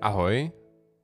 Ahoj, 0.00 0.50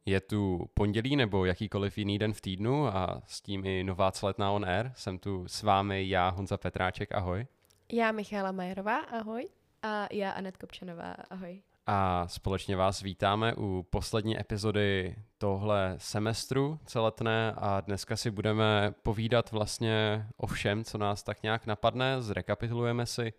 je 0.07 0.21
tu 0.21 0.67
pondělí 0.75 1.17
nebo 1.17 1.45
jakýkoliv 1.45 1.99
jiný 1.99 2.19
den 2.19 2.33
v 2.33 2.41
týdnu 2.41 2.87
a 2.87 3.23
s 3.27 3.41
tím 3.41 3.65
i 3.65 3.85
nová 3.85 4.13
celetná 4.13 4.51
on 4.51 4.65
air. 4.65 4.93
Jsem 4.95 5.19
tu 5.19 5.49
s 5.49 5.63
vámi 5.63 6.09
já, 6.09 6.29
Honza 6.29 6.57
Petráček, 6.57 7.13
ahoj. 7.13 7.47
Já 7.93 8.13
Michála 8.13 8.53
Majerová, 8.53 8.99
ahoj. 8.99 9.49
A 9.83 10.07
já 10.13 10.31
Anet 10.31 10.57
Kopčanová, 10.57 11.15
ahoj. 11.31 11.63
A 11.87 12.29
společně 12.29 12.77
vás 12.77 13.03
vítáme 13.03 13.55
u 13.55 13.87
poslední 13.91 14.41
epizody 14.41 15.17
tohle 15.39 15.95
semestru 15.97 16.79
celetné 16.85 17.53
a 17.57 17.81
dneska 17.81 18.17
si 18.17 18.31
budeme 18.31 18.95
povídat 19.03 19.51
vlastně 19.51 20.27
o 20.37 20.47
všem, 20.47 20.85
co 20.85 20.99
nás 20.99 21.23
tak 21.23 21.43
nějak 21.43 21.67
napadne. 21.67 22.23
Zrekapitulujeme 22.23 23.07
si 23.07 23.33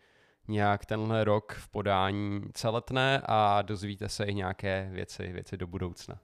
nějak 0.47 0.85
tenhle 0.85 1.23
rok 1.23 1.53
v 1.53 1.67
podání 1.67 2.41
celetné 2.53 3.21
a 3.25 3.61
dozvíte 3.61 4.09
se 4.09 4.25
i 4.25 4.33
nějaké 4.33 4.89
věci, 4.91 5.33
věci 5.33 5.57
do 5.57 5.67
budoucna. 5.67 6.19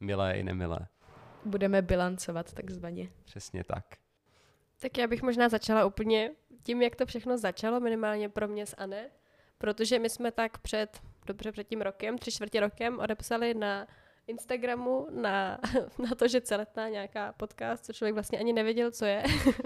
Milé 0.00 0.32
i 0.32 0.42
nemilé. 0.42 0.78
Budeme 1.44 1.82
bilancovat 1.82 2.52
takzvaně. 2.52 3.08
Přesně 3.24 3.64
tak. 3.64 3.84
Tak 4.80 4.98
já 4.98 5.06
bych 5.06 5.22
možná 5.22 5.48
začala 5.48 5.84
úplně 5.84 6.30
tím, 6.62 6.82
jak 6.82 6.96
to 6.96 7.06
všechno 7.06 7.38
začalo, 7.38 7.80
minimálně 7.80 8.28
pro 8.28 8.48
mě 8.48 8.66
s 8.66 8.74
Anet, 8.78 9.20
protože 9.58 9.98
my 9.98 10.10
jsme 10.10 10.32
tak 10.32 10.58
před, 10.58 11.00
dobře 11.26 11.52
před 11.52 11.68
tím 11.68 11.80
rokem, 11.80 12.18
tři 12.18 12.32
čtvrtě 12.32 12.60
rokem 12.60 12.98
odepsali 12.98 13.54
na 13.54 13.86
Instagramu 14.26 15.06
na, 15.10 15.58
na 15.98 16.14
to, 16.14 16.28
že 16.28 16.40
celetná 16.40 16.88
nějaká 16.88 17.32
podcast, 17.32 17.84
co 17.84 17.92
člověk 17.92 18.14
vlastně 18.14 18.38
ani 18.38 18.52
nevěděl, 18.52 18.90
co 18.90 19.04
je, 19.04 19.22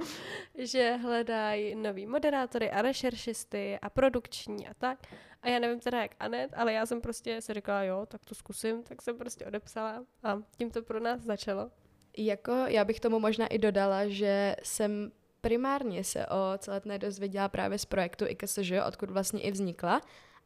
že 0.58 0.98
hledají 1.02 1.74
nový 1.74 2.06
moderátory 2.06 2.70
a 2.70 2.82
rešeršisty 2.82 3.78
a 3.82 3.90
produkční 3.90 4.68
a 4.68 4.74
tak. 4.74 4.98
A 5.42 5.48
já 5.48 5.58
nevím 5.58 5.80
teda 5.80 6.02
jak 6.02 6.10
Anet, 6.20 6.50
ale 6.54 6.72
já 6.72 6.86
jsem 6.86 7.00
prostě 7.00 7.40
si 7.40 7.54
říkala, 7.54 7.82
jo, 7.82 8.06
tak 8.06 8.24
to 8.24 8.34
zkusím, 8.34 8.82
tak 8.82 9.02
jsem 9.02 9.18
prostě 9.18 9.46
odepsala 9.46 10.04
a 10.22 10.38
tím 10.58 10.70
to 10.70 10.82
pro 10.82 11.00
nás 11.00 11.20
začalo. 11.20 11.70
Jako 12.18 12.52
já 12.52 12.84
bych 12.84 13.00
tomu 13.00 13.20
možná 13.20 13.46
i 13.46 13.58
dodala, 13.58 14.08
že 14.08 14.56
jsem 14.62 15.12
primárně 15.40 16.04
se 16.04 16.26
o 16.26 16.58
celetné 16.58 16.98
dozvěděla 16.98 17.48
právě 17.48 17.78
z 17.78 17.84
projektu 17.84 18.24
IKSŽ, 18.28 18.72
odkud 18.86 19.10
vlastně 19.10 19.40
i 19.40 19.50
vznikla. 19.50 20.00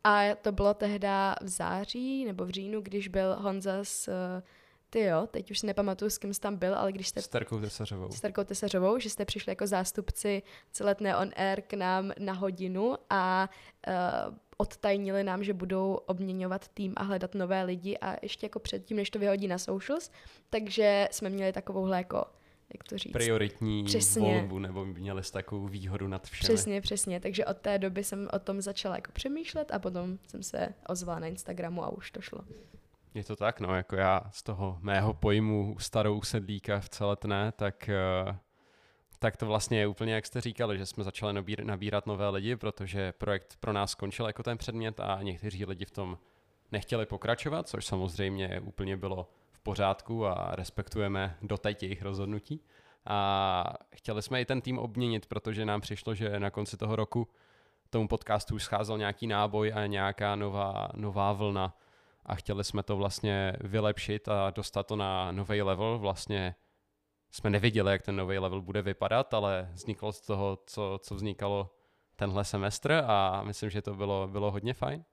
A 0.05 0.35
to 0.43 0.53
bylo 0.53 0.75
tehda 0.75 1.35
v 1.43 1.49
září 1.49 2.25
nebo 2.25 2.45
v 2.45 2.51
říjnu, 2.51 2.81
když 2.81 3.09
byl 3.09 3.37
Honza 3.37 3.85
s 3.85 4.11
ty 4.91 5.01
jo, 5.01 5.29
teď 5.31 5.51
už 5.51 5.59
si 5.59 5.67
nepamatuju, 5.67 6.11
s 6.11 6.19
kým 6.19 6.35
jsi 6.35 6.41
tam 6.41 6.57
byl, 6.57 6.75
ale 6.75 6.93
když 6.93 7.09
jste... 7.09 7.23
S 7.23 7.29
Terkou 7.29 7.61
Tesařovou. 7.61 8.11
S 8.11 8.21
Terkou 8.21 8.45
Tesařovou, 8.45 8.99
že 8.99 9.11
jste 9.11 9.25
přišli 9.25 9.51
jako 9.51 9.67
zástupci 9.67 10.43
celetné 10.73 11.17
on 11.17 11.31
air 11.37 11.61
k 11.61 11.75
nám 11.75 12.13
na 12.19 12.33
hodinu 12.33 12.97
a 13.11 13.49
uh, 13.89 14.35
odtajnili 14.57 15.25
nám, 15.25 15.45
že 15.45 15.55
budou 15.55 15.95
obměňovat 15.95 16.69
tým 16.69 16.93
a 16.97 17.03
hledat 17.03 17.35
nové 17.35 17.63
lidi 17.63 17.99
a 17.99 18.17
ještě 18.23 18.47
jako 18.47 18.59
předtím, 18.59 18.97
než 18.97 19.11
to 19.11 19.19
vyhodí 19.19 19.49
na 19.49 19.59
socials, 19.59 20.11
takže 20.51 21.09
jsme 21.11 21.31
měli 21.31 21.53
takovouhle 21.53 21.97
jako 21.97 22.25
jak 22.75 22.85
to 22.85 22.99
říct? 22.99 23.13
Prioritní 23.13 23.85
přesně. 23.85 24.23
volbu, 24.23 24.59
nebo 24.59 24.85
měli 24.85 25.25
jste 25.25 25.39
takovou 25.39 25.69
výhodu 25.69 26.09
nad 26.09 26.27
všemi. 26.27 26.55
Přesně, 26.55 26.81
přesně. 26.81 27.21
Takže 27.21 27.45
od 27.45 27.57
té 27.57 27.79
doby 27.79 28.05
jsem 28.05 28.29
o 28.33 28.39
tom 28.39 28.61
začala 28.61 28.97
jako 28.97 29.13
přemýšlet 29.13 29.73
a 29.73 29.79
potom 29.79 30.19
jsem 30.29 30.43
se 30.43 30.69
ozvala 30.89 31.19
na 31.19 31.27
Instagramu 31.27 31.85
a 31.85 31.89
už 31.89 32.11
to 32.11 32.21
šlo. 32.21 32.41
Je 33.15 33.25
to 33.25 33.37
tak, 33.37 33.61
no, 33.61 33.77
jako 33.77 33.97
já 33.97 34.23
z 34.33 34.43
toho 34.43 34.79
mého 34.81 35.15
pojmu 35.15 35.77
starou 35.79 36.23
sedlíka 36.23 36.81
v 36.81 36.89
celetné, 36.89 37.53
tak, 37.53 37.89
eh, 37.89 38.37
tak 39.19 39.37
to 39.37 39.47
vlastně 39.47 39.79
je 39.79 39.87
úplně, 39.87 40.15
jak 40.15 40.27
jste 40.27 40.41
říkali, 40.41 40.79
že 40.79 40.87
jsme 40.87 41.05
začali 41.05 41.33
nabírat, 41.33 41.67
nabírat 41.67 42.07
nové 42.07 42.29
lidi, 42.29 42.57
protože 42.57 43.13
projekt 43.13 43.57
pro 43.61 43.73
nás 43.73 43.91
skončil 43.91 44.27
jako 44.27 44.43
ten 44.43 44.59
předmět 44.59 45.01
a 45.01 45.23
někteří 45.23 45.65
lidi 45.65 45.85
v 45.85 45.91
tom 45.91 46.19
nechtěli 46.73 47.07
pokračovat, 47.07 47.69
což 47.69 47.87
samozřejmě 47.87 48.61
úplně 48.61 48.97
bylo 48.97 49.29
pořádku 49.63 50.27
a 50.27 50.51
respektujeme 50.55 51.37
doteď 51.43 51.83
jejich 51.83 52.03
rozhodnutí. 52.03 52.65
A 53.07 53.75
chtěli 53.95 54.23
jsme 54.23 54.41
i 54.41 54.45
ten 54.45 54.61
tým 54.61 54.79
obměnit, 54.79 55.27
protože 55.27 55.65
nám 55.65 55.81
přišlo, 55.81 56.15
že 56.15 56.41
na 56.41 56.51
konci 56.51 56.77
toho 56.77 56.97
roku 56.97 57.29
tomu 57.91 58.09
podcastu 58.09 58.55
už 58.55 58.63
scházel 58.63 58.99
nějaký 58.99 59.27
náboj 59.27 59.73
a 59.75 59.87
nějaká 59.87 60.37
nová, 60.37 60.89
nová 60.95 61.33
vlna 61.33 61.77
a 62.27 62.35
chtěli 62.35 62.65
jsme 62.65 62.83
to 62.83 62.97
vlastně 62.97 63.57
vylepšit 63.61 64.29
a 64.29 64.51
dostat 64.51 64.87
to 64.87 64.97
na 64.97 65.33
nový 65.33 65.63
level. 65.63 65.99
Vlastně 65.99 66.55
jsme 67.31 67.51
nevěděli, 67.51 67.93
jak 67.93 68.03
ten 68.03 68.17
nový 68.17 68.39
level 68.39 68.63
bude 68.63 68.83
vypadat, 68.83 69.35
ale 69.35 69.71
vzniklo 69.73 70.13
z 70.13 70.21
toho, 70.21 70.59
co, 70.67 70.99
co 71.03 71.15
vznikalo 71.15 71.75
tenhle 72.17 72.45
semestr 72.45 72.93
a 73.07 73.43
myslím, 73.43 73.71
že 73.71 73.83
to 73.83 73.95
bylo, 73.95 74.29
bylo 74.29 74.51
hodně 74.51 74.75
fajn 74.75 75.05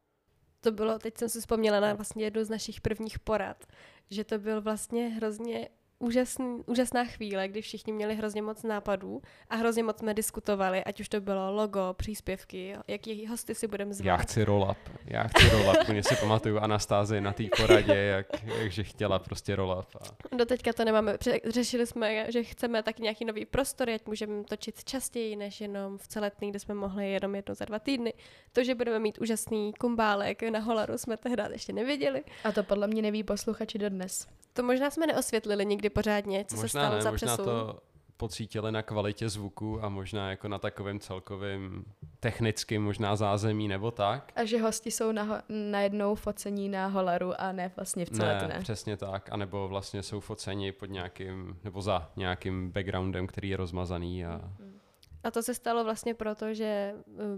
to 0.62 0.72
bylo, 0.72 1.00
teď 1.00 1.18
jsem 1.18 1.30
si 1.30 1.40
vzpomněla 1.40 1.80
na 1.80 1.94
vlastně 1.94 2.24
jednu 2.24 2.44
z 2.44 2.50
našich 2.50 2.82
prvních 2.82 3.20
porad, 3.20 3.66
že 4.10 4.24
to 4.24 4.40
byl 4.40 4.62
vlastně 4.62 5.08
hrozně 5.08 5.70
úžasný, 6.00 6.64
úžasná 6.66 7.06
chvíle, 7.06 7.48
kdy 7.48 7.62
všichni 7.62 7.94
měli 7.94 8.16
hrozně 8.16 8.42
moc 8.42 8.64
nápadů 8.64 9.22
a 9.50 9.56
hrozně 9.56 9.84
moc 9.84 10.00
jsme 10.00 10.14
diskutovali, 10.14 10.84
ať 10.84 11.00
už 11.00 11.10
to 11.10 11.22
bylo 11.22 11.56
logo, 11.56 11.94
příspěvky, 11.94 12.76
jaký 12.88 13.28
hosty 13.28 13.56
si 13.56 13.68
budeme 13.68 13.94
zvát. 13.94 14.06
Já 14.06 14.18
chci 14.18 14.44
roll 14.44 14.68
up, 14.72 14.98
já 15.06 15.24
chci 15.24 15.50
roll 15.50 15.70
up. 15.70 15.88
Mě 15.90 16.04
si 16.04 16.16
pamatuju 16.16 16.58
Anastázii 16.58 17.22
na 17.22 17.34
té 17.34 17.44
poradě, 17.58 17.94
jak, 17.94 18.44
jakže 18.44 18.84
chtěla 18.84 19.20
prostě 19.20 19.56
roll 19.56 19.80
up. 19.80 20.02
A... 20.02 20.36
Do 20.36 20.46
teďka 20.46 20.74
to 20.74 20.86
nemáme. 20.86 21.18
Řešili 21.46 21.88
jsme, 21.88 22.32
že 22.32 22.44
chceme 22.44 22.84
tak 22.84 23.00
nějaký 23.00 23.26
nový 23.26 23.46
prostor, 23.46 23.90
ať 23.90 24.06
můžeme 24.06 24.44
točit 24.44 24.84
častěji, 24.84 25.36
než 25.36 25.62
jenom 25.62 25.98
v 25.98 26.08
celetný, 26.08 26.50
kde 26.50 26.60
jsme 26.60 26.74
mohli 26.74 27.12
jenom 27.12 27.36
jednou 27.36 27.56
za 27.56 27.66
dva 27.66 27.80
týdny. 27.80 28.14
To, 28.54 28.64
že 28.64 28.76
budeme 28.76 29.00
mít 29.00 29.18
úžasný 29.22 29.74
kumbálek 29.74 30.44
na 30.44 30.60
Holaru, 30.60 30.98
jsme 30.98 31.18
tehdy 31.18 31.44
ještě 31.52 31.74
nevěděli. 31.74 32.24
A 32.44 32.52
to 32.52 32.64
podle 32.64 32.88
mě 32.88 33.02
neví 33.02 33.24
posluchači 33.24 33.78
dodnes. 33.78 34.28
To 34.54 34.64
možná 34.64 34.92
jsme 34.92 35.08
neosvětlili 35.08 35.66
nikdy 35.66 35.87
pořádně, 35.90 36.46
co 36.46 36.56
možná 36.56 36.68
se 36.68 36.70
stalo 36.70 36.96
ne, 36.96 37.02
za 37.02 37.12
možná 37.12 37.28
přesun. 37.28 37.46
to 37.46 37.80
pocítili 38.18 38.72
na 38.72 38.82
kvalitě 38.82 39.30
zvuku 39.30 39.84
a 39.84 39.90
možná 39.90 40.30
jako 40.30 40.48
na 40.48 40.60
takovém 40.60 41.00
celkovém 41.00 41.86
technickým 42.20 42.84
možná 42.84 43.16
zázemí 43.16 43.68
nebo 43.68 43.92
tak. 43.92 44.32
A 44.36 44.46
že 44.46 44.62
hosti 44.62 44.92
jsou 44.92 45.12
na, 45.12 45.42
najednou 45.50 46.16
focení 46.16 46.70
na 46.70 46.88
holaru 46.88 47.42
a 47.42 47.52
ne 47.52 47.72
vlastně 47.76 48.06
v 48.06 48.10
celé 48.10 48.48
Ne, 48.48 48.60
přesně 48.60 48.98
tak. 48.98 49.30
A 49.32 49.38
nebo 49.38 49.68
vlastně 49.68 50.04
jsou 50.04 50.20
foceni 50.20 50.72
pod 50.72 50.86
nějakým, 50.86 51.60
nebo 51.64 51.82
za 51.82 52.12
nějakým 52.16 52.72
backgroundem, 52.72 53.28
který 53.28 53.50
je 53.50 53.58
rozmazaný. 53.58 54.26
A... 54.26 54.42
a 55.24 55.32
to 55.32 55.44
se 55.44 55.54
stalo 55.54 55.84
vlastně 55.84 56.14
proto, 56.14 56.54
že 56.54 56.66
eh, 56.66 56.94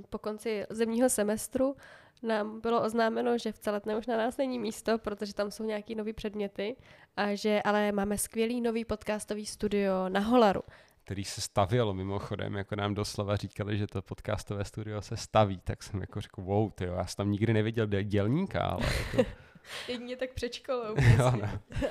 po 0.10 0.18
konci 0.18 0.66
zemního 0.70 1.10
semestru 1.10 1.76
nám 2.22 2.62
bylo 2.62 2.84
oznámeno, 2.84 3.38
že 3.38 3.52
v 3.52 3.60
celetné 3.60 3.98
už 3.98 4.08
na 4.08 4.18
nás 4.18 4.38
není 4.38 4.60
místo, 4.60 4.98
protože 4.98 5.34
tam 5.34 5.52
jsou 5.52 5.64
nějaký 5.64 5.96
nový 5.96 6.14
předměty 6.14 6.76
a 7.18 7.36
že 7.36 7.62
ale 7.62 7.92
máme 7.92 8.18
skvělý 8.18 8.62
nový 8.62 8.86
podcastový 8.86 9.46
studio 9.46 10.10
na 10.10 10.20
Holaru. 10.20 10.62
Který 11.04 11.24
se 11.24 11.42
stavělo 11.42 11.94
mimochodem, 11.94 12.56
jako 12.56 12.76
nám 12.76 12.94
doslova 12.94 13.36
říkali, 13.36 13.78
že 13.78 13.88
to 13.88 14.02
podcastové 14.02 14.66
studio 14.66 15.02
se 15.02 15.18
staví, 15.18 15.60
tak 15.64 15.84
jsem 15.84 16.02
jako 16.02 16.22
řekl, 16.22 16.42
wow, 16.42 16.72
tyjo, 16.72 16.94
já 16.94 17.06
jsem 17.06 17.16
tam 17.18 17.32
nikdy 17.32 17.54
neviděl 17.54 17.88
dělníka, 18.04 18.62
ale 18.62 18.86
jako... 18.86 19.30
Jedině 19.88 20.18
tak 20.18 20.34
před 20.34 20.54
školou. 20.54 20.96
jo, 21.18 21.32
no. 21.42 21.50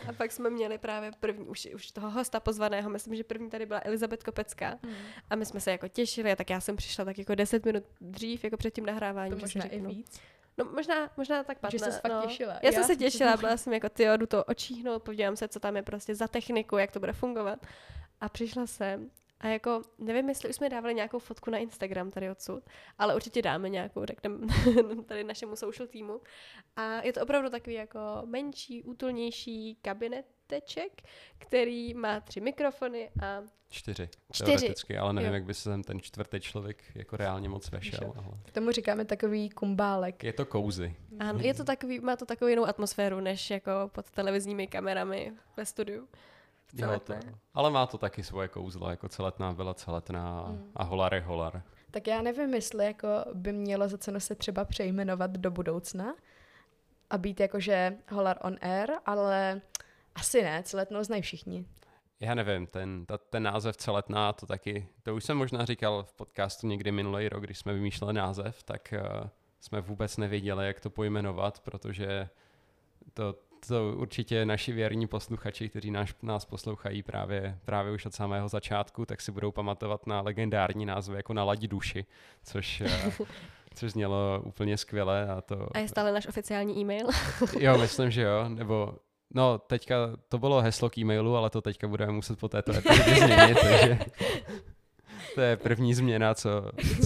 A 0.09 0.13
pak 0.13 0.33
jsme 0.33 0.51
měli 0.51 0.79
právě 0.79 1.11
první, 1.21 1.47
už, 1.47 1.69
už 1.75 1.91
toho 1.91 2.11
hosta 2.11 2.41
pozvaného, 2.41 2.91
myslím, 2.91 3.15
že 3.15 3.25
první 3.25 3.51
tady 3.51 3.67
byla 3.67 3.81
Elizabeth 3.85 4.23
Kopecká. 4.23 4.79
Hmm. 4.83 4.95
A 5.31 5.37
my 5.37 5.47
jsme 5.47 5.61
se 5.61 5.71
jako 5.71 5.89
těšili, 5.89 6.33
a 6.33 6.37
tak 6.37 6.51
já 6.51 6.61
jsem 6.61 6.77
přišla 6.77 7.05
tak 7.05 7.19
jako 7.19 7.35
10 7.35 7.65
minut 7.65 7.85
dřív, 8.01 8.45
jako 8.45 8.57
před 8.57 8.75
tím 8.75 8.87
nahráváním. 8.87 9.35
To 9.35 9.41
možná 9.41 9.65
i 9.65 9.81
víc. 9.81 10.21
No 10.59 10.65
možná, 10.65 11.11
možná 11.17 11.45
tak 11.45 11.59
patná. 11.59 11.79
Že 11.79 11.85
jsi 11.85 11.93
se 11.93 12.01
fakt 12.01 12.13
no. 12.13 12.23
těšila. 12.23 12.53
Já, 12.53 12.61
já 12.63 12.73
jsem 12.73 12.85
se 12.85 12.97
těšila, 12.97 13.37
byla 13.37 13.57
jsem 13.57 13.73
jako, 13.73 13.89
ty 13.89 14.07
jdu 14.17 14.27
to 14.27 14.45
očíhnout, 14.45 15.03
podívám 15.03 15.37
se, 15.37 15.49
co 15.49 15.61
tam 15.61 15.77
je 15.77 15.83
prostě 15.83 16.15
za 16.15 16.29
techniku, 16.29 16.77
jak 16.77 16.91
to 16.91 17.01
bude 17.01 17.13
fungovat. 17.13 17.67
A 18.21 18.29
přišla 18.29 18.67
jsem 18.67 19.11
a 19.41 19.49
jako, 19.49 19.83
nevím, 19.99 20.29
jestli 20.29 20.49
už 20.49 20.57
jsme 20.57 20.69
dávali 20.69 20.95
nějakou 20.95 21.19
fotku 21.19 21.51
na 21.51 21.59
Instagram 21.59 22.11
tady 22.11 22.31
odsud, 22.31 22.65
ale 22.99 23.15
určitě 23.15 23.43
dáme 23.43 23.69
nějakou, 23.69 24.05
řekneme 24.05 24.47
tady 25.07 25.25
našemu 25.25 25.57
social 25.57 25.87
týmu. 25.87 26.21
A 26.77 27.03
je 27.03 27.13
to 27.13 27.23
opravdu 27.23 27.51
takový 27.51 27.77
jako 27.77 28.01
menší, 28.25 28.83
útulnější 28.83 29.79
kabineteček, 29.83 31.03
který 31.39 31.95
má 31.95 32.21
tři 32.21 32.41
mikrofony 32.41 33.11
a 33.23 33.43
Čtyři, 33.71 34.09
Čtyři. 34.33 34.57
teoreticky, 34.57 34.99
ale 34.99 35.13
nevím, 35.13 35.29
jo. 35.29 35.35
jak 35.35 35.45
by 35.45 35.55
se 35.55 35.79
ten 35.87 36.01
čtvrtý 36.01 36.41
člověk 36.41 36.83
jako 36.95 37.17
reálně 37.17 37.49
moc 37.49 37.71
vešel. 37.71 38.13
Ale... 38.17 38.27
K 38.47 38.53
tomu 38.53 38.71
říkáme 38.71 39.05
takový 39.05 39.51
kumbálek. 39.51 40.25
Je 40.25 40.33
to 40.33 40.47
kouzy. 40.47 40.97
Ano, 41.19 41.41
je 41.43 41.55
to 41.55 41.65
takový, 41.65 42.01
má 42.01 42.17
to 42.17 42.27
takovou 42.27 42.49
jinou 42.49 42.65
atmosféru, 42.65 43.21
než 43.21 43.51
jako 43.51 43.71
pod 43.93 44.11
televizními 44.11 44.67
kamerami 44.67 45.33
ve 45.57 45.67
studiu. 45.67 46.09
Jo, 46.73 47.01
to, 47.01 47.15
ale 47.55 47.71
má 47.71 47.87
to 47.87 47.99
taky 47.99 48.23
svoje 48.23 48.49
kouzlo, 48.49 48.91
jako 48.91 49.09
celetná 49.09 49.53
byla 49.53 49.75
celetná 49.75 50.47
hmm. 50.47 50.71
a 50.77 50.85
holar 50.85 51.15
je 51.15 51.21
holar. 51.21 51.63
Tak 51.91 52.07
já 52.07 52.23
nevím, 52.23 52.55
jestli 52.55 52.85
jako 52.85 53.09
by 53.35 53.53
mělo 53.53 53.89
za 53.89 53.99
cenu 53.99 54.21
se 54.21 54.35
třeba 54.35 54.65
přejmenovat 54.65 55.31
do 55.31 55.51
budoucna 55.51 56.15
a 57.11 57.19
být 57.19 57.41
jakože 57.41 57.97
holar 58.11 58.39
on 58.43 58.57
air, 58.61 58.91
ale 59.07 59.61
asi 60.15 60.43
ne, 60.43 60.63
celetnou 60.63 61.05
znají 61.05 61.23
všichni. 61.23 61.65
Já 62.21 62.35
nevím, 62.35 62.67
ten, 62.67 63.07
ta, 63.07 63.19
ten 63.19 63.43
název 63.43 63.77
celetná, 63.77 64.33
to 64.33 64.47
taky, 64.47 64.89
to 65.03 65.15
už 65.15 65.25
jsem 65.25 65.37
možná 65.37 65.65
říkal 65.65 66.03
v 66.03 66.13
podcastu 66.13 66.67
někdy 66.67 66.93
minulý 66.93 67.29
rok, 67.29 67.45
když 67.45 67.59
jsme 67.59 67.73
vymýšleli 67.73 68.13
název, 68.13 68.63
tak 68.63 68.95
uh, 69.21 69.29
jsme 69.61 69.81
vůbec 69.81 70.17
nevěděli, 70.17 70.67
jak 70.67 70.81
to 70.81 70.91
pojmenovat, 70.91 71.61
protože 71.61 72.29
to 73.15 73.35
to 73.67 73.95
určitě 73.97 74.47
naši 74.47 74.73
věrní 74.73 75.07
posluchači, 75.07 75.69
kteří 75.69 75.91
nás, 75.91 76.09
nás 76.23 76.45
poslouchají 76.45 77.03
právě, 77.03 77.59
právě 77.65 77.93
už 77.93 78.07
od 78.07 78.15
samého 78.15 78.49
začátku, 78.49 79.07
tak 79.07 79.21
si 79.21 79.33
budou 79.33 79.53
pamatovat 79.53 80.07
na 80.07 80.21
legendární 80.21 80.87
názvy 80.87 81.17
jako 81.17 81.35
na 81.35 81.45
ladi 81.45 81.69
duši, 81.69 82.07
což, 82.45 82.81
eh, 82.81 83.11
což 83.75 83.93
znělo 83.93 84.43
úplně 84.45 84.77
skvěle. 84.77 85.29
A, 85.29 85.41
to, 85.41 85.69
a 85.75 85.79
je 85.79 85.89
stále 85.89 86.13
náš 86.13 86.27
oficiální 86.27 86.81
e-mail? 86.81 87.07
jo, 87.59 87.79
myslím, 87.79 88.11
že 88.11 88.23
jo, 88.23 88.49
nebo 88.49 88.95
No, 89.35 89.59
teďka 89.59 89.97
to 90.29 90.39
bylo 90.39 90.61
heslo 90.61 90.91
k 90.91 90.99
e-mailu, 90.99 91.37
ale 91.37 91.51
to 91.51 91.61
teďka 91.61 91.89
budeme 91.89 92.13
muset 92.13 92.39
po 92.39 92.49
této 92.49 92.73
epizodě 92.77 93.15
změnit, 93.15 93.59
takže 93.61 93.99
to 95.35 95.41
je 95.41 95.57
první 95.57 95.95
změna, 95.95 96.35
co, 96.35 96.51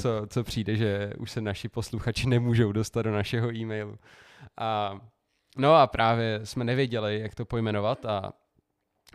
co, 0.01 0.27
co 0.29 0.45
přijde, 0.45 0.77
že 0.77 1.13
už 1.19 1.31
se 1.31 1.41
naši 1.41 1.69
posluchači 1.69 2.29
nemůžou 2.29 2.73
dostat 2.73 3.03
do 3.03 3.13
našeho 3.13 3.55
e-mailu. 3.55 3.99
A, 4.57 5.01
no 5.57 5.75
a 5.75 5.87
právě 5.87 6.41
jsme 6.45 6.65
nevěděli, 6.65 7.21
jak 7.21 7.35
to 7.35 7.45
pojmenovat 7.45 8.07
a 8.07 8.33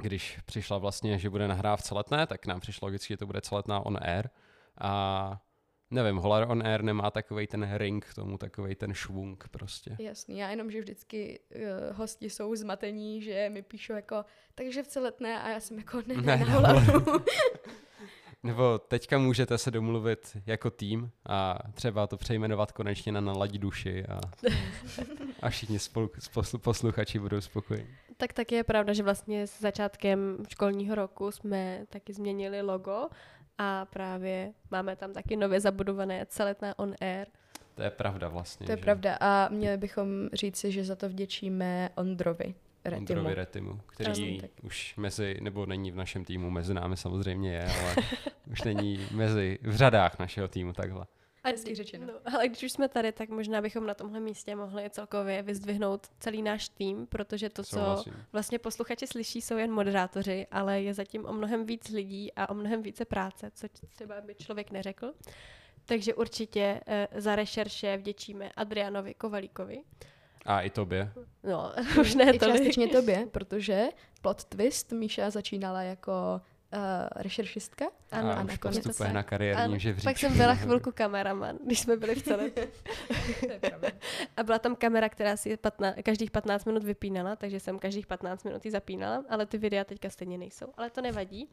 když 0.01 0.39
přišla 0.45 0.78
vlastně, 0.78 1.19
že 1.19 1.30
bude 1.30 1.48
nahrát 1.48 1.81
celetné, 1.81 2.28
tak 2.28 2.45
nám 2.45 2.60
přišlo 2.60 2.86
logicky, 2.86 3.13
že 3.13 3.18
to 3.18 3.25
bude 3.25 3.42
celetná 3.42 3.86
on 3.86 3.98
air. 4.01 4.30
A 4.81 5.42
nevím, 5.92 6.16
Holar 6.18 6.51
on 6.51 6.68
Air 6.68 6.84
nemá 6.84 7.12
takový 7.12 7.48
ten 7.48 7.69
ring 7.74 8.06
k 8.06 8.13
tomu, 8.13 8.38
takový 8.38 8.75
ten 8.75 8.94
švung 8.94 9.48
prostě. 9.51 9.95
Jasný, 10.00 10.38
já 10.38 10.50
jenom, 10.50 10.72
že 10.72 10.80
vždycky 10.80 11.39
uh, 11.56 11.98
hosti 11.98 12.30
jsou 12.30 12.56
zmatení, 12.56 13.22
že 13.22 13.50
mi 13.50 13.62
píšou 13.62 13.94
jako, 13.94 14.25
takže 14.56 14.84
v 14.84 14.88
celetné 14.88 15.42
a 15.42 15.50
já 15.50 15.60
jsem 15.60 15.78
jako 15.78 16.01
ne, 16.07 16.16
ne, 16.16 16.22
ne 16.22 16.38
na 16.38 16.45
Holaru. 16.45 17.04
Nebo 18.44 18.80
teďka 18.80 19.18
můžete 19.18 19.57
se 19.57 19.72
domluvit 19.72 20.38
jako 20.45 20.69
tým 20.69 21.12
a 21.30 21.60
třeba 21.74 22.07
to 22.07 22.18
přejmenovat 22.18 22.72
konečně 22.72 23.12
na 23.12 23.22
Naladí 23.22 23.60
duši 23.60 24.06
a, 24.06 24.19
a 25.42 25.50
všichni 25.50 25.80
spolu, 25.80 26.12
posluchači 26.62 27.19
budou 27.19 27.42
spokojení. 27.42 27.88
Tak 28.18 28.34
taky 28.34 28.56
je 28.56 28.63
pravda, 28.63 28.94
že 28.94 29.04
vlastně 29.04 29.48
s 29.48 29.60
začátkem 29.60 30.38
školního 30.50 30.95
roku 30.95 31.31
jsme 31.31 31.86
taky 31.89 32.13
změnili 32.13 32.62
logo 32.62 33.07
a 33.57 33.86
právě 33.86 34.54
máme 34.72 34.95
tam 34.95 35.13
taky 35.13 35.36
nově 35.36 35.60
zabudované 35.60 36.25
celetná 36.25 36.80
on 36.80 36.95
air. 37.01 37.28
To 37.75 37.84
je 37.84 37.89
pravda 37.89 38.28
vlastně. 38.28 38.66
To 38.66 38.72
je 38.72 38.78
že? 38.78 38.84
pravda 38.84 39.18
a 39.19 39.50
měli 39.50 39.78
bychom 39.78 40.30
říci, 40.34 40.72
že 40.72 40.84
za 40.84 40.95
to 40.95 41.10
vděčíme 41.10 41.89
Ondrovi. 41.95 42.56
Retimu. 42.89 43.19
Ondrovi 43.19 43.36
Retimu, 43.36 43.80
který 43.86 44.39
ano, 44.39 44.50
už 44.63 44.95
mezi, 44.98 45.38
nebo 45.42 45.66
není 45.66 45.92
v 45.92 45.95
našem 45.95 46.25
týmu, 46.25 46.50
mezi 46.50 46.74
námi 46.74 46.98
samozřejmě 46.98 47.54
je, 47.54 47.66
ale 47.66 47.95
už 48.51 48.63
není 48.63 49.07
mezi, 49.12 49.60
v 49.62 49.75
řadách 49.75 50.19
našeho 50.19 50.48
týmu 50.48 50.74
takhle. 50.74 51.06
A 51.44 51.50
Hezky 51.50 51.75
řečeno. 51.75 52.07
No, 52.07 52.34
ale 52.34 52.48
když 52.48 52.63
už 52.63 52.72
jsme 52.72 52.89
tady, 52.89 53.12
tak 53.12 53.30
možná 53.30 53.62
bychom 53.62 53.86
na 53.86 53.94
tomhle 53.94 54.19
místě 54.19 54.56
mohli 54.56 54.89
celkově 54.89 55.42
vyzdvihnout 55.42 56.07
celý 56.19 56.42
náš 56.42 56.69
tým, 56.69 57.07
protože 57.07 57.50
to, 57.50 57.63
co 57.63 58.04
vlastně 58.31 58.60
posluchači 58.60 59.07
slyší, 59.07 59.42
jsou 59.42 59.57
jen 59.57 59.72
moderátoři, 59.72 60.48
ale 60.51 60.81
je 60.81 60.94
zatím 60.94 61.25
o 61.25 61.34
mnohem 61.34 61.66
víc 61.66 61.89
lidí 61.89 62.34
a 62.34 62.50
o 62.50 62.54
mnohem 62.54 62.81
více 62.81 63.06
práce, 63.06 63.51
co 63.54 63.68
třeba 63.89 64.22
by 64.22 64.36
člověk 64.36 64.72
neřekl. 64.72 65.13
Takže 65.86 66.13
určitě 66.13 66.81
uh, 66.88 67.19
za 67.19 67.36
rešerše 67.36 67.98
vděčíme 67.98 68.51
Adrianovi 68.56 69.13
Kovalíkovi. 69.13 69.84
A 70.45 70.62
i 70.62 70.69
tobě. 70.69 71.12
No, 71.44 71.74
už 72.01 72.16
ne 72.16 72.36
I 72.36 72.39
částečně 72.39 72.88
tobě, 72.88 73.28
protože 73.31 73.86
plot 74.22 74.44
twist 74.44 74.92
Míša 74.92 75.30
začínala 75.30 75.81
jako 75.81 76.42
uh, 76.74 76.80
rešeršistka. 77.16 77.86
Ano, 78.12 78.30
a, 78.30 78.34
a 78.34 78.44
už 78.44 78.57
postupuje 78.57 79.13
na 79.13 79.24
kariérním 79.24 79.80
žebříčku. 79.80 80.10
Pak 80.10 80.18
jsem 80.18 80.38
byla 80.38 80.56
chvilku 80.56 80.92
kameraman, 80.92 81.57
když 81.66 81.80
jsme 81.80 81.98
byli 81.98 82.16
v 82.16 82.22
celé. 82.22 82.51
a 84.38 84.44
byla 84.44 84.60
tam 84.60 84.75
kamera, 84.75 85.10
která 85.10 85.38
si 85.38 85.57
15, 85.57 85.95
každých 86.04 86.31
15 86.31 86.66
minut 86.66 86.84
vypínala, 86.84 87.36
takže 87.36 87.60
jsem 87.60 87.80
každých 87.80 88.07
15 88.07 88.44
minut 88.44 88.66
ji 88.66 88.72
zapínala, 88.72 89.24
ale 89.30 89.45
ty 89.45 89.57
videa 89.57 89.84
teďka 89.84 90.10
stejně 90.10 90.38
nejsou. 90.38 90.66
Ale 90.78 90.89
to 90.89 91.01
nevadí. 91.01 91.50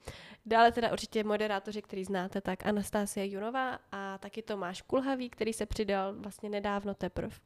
Dále 0.47 0.73
teda 0.73 0.93
určitě 0.93 1.25
moderátoři, 1.25 1.83
který 1.83 2.05
znáte, 2.05 2.41
tak 2.41 2.67
Anastasia 2.67 3.27
Junová 3.27 3.79
a 3.93 4.19
taky 4.19 4.43
Tomáš 4.43 4.83
Kulhavý, 4.83 5.31
který 5.31 5.53
se 5.53 5.67
přidal 5.67 6.15
vlastně 6.15 6.49
nedávno 6.49 6.95
teprv. 6.95 7.41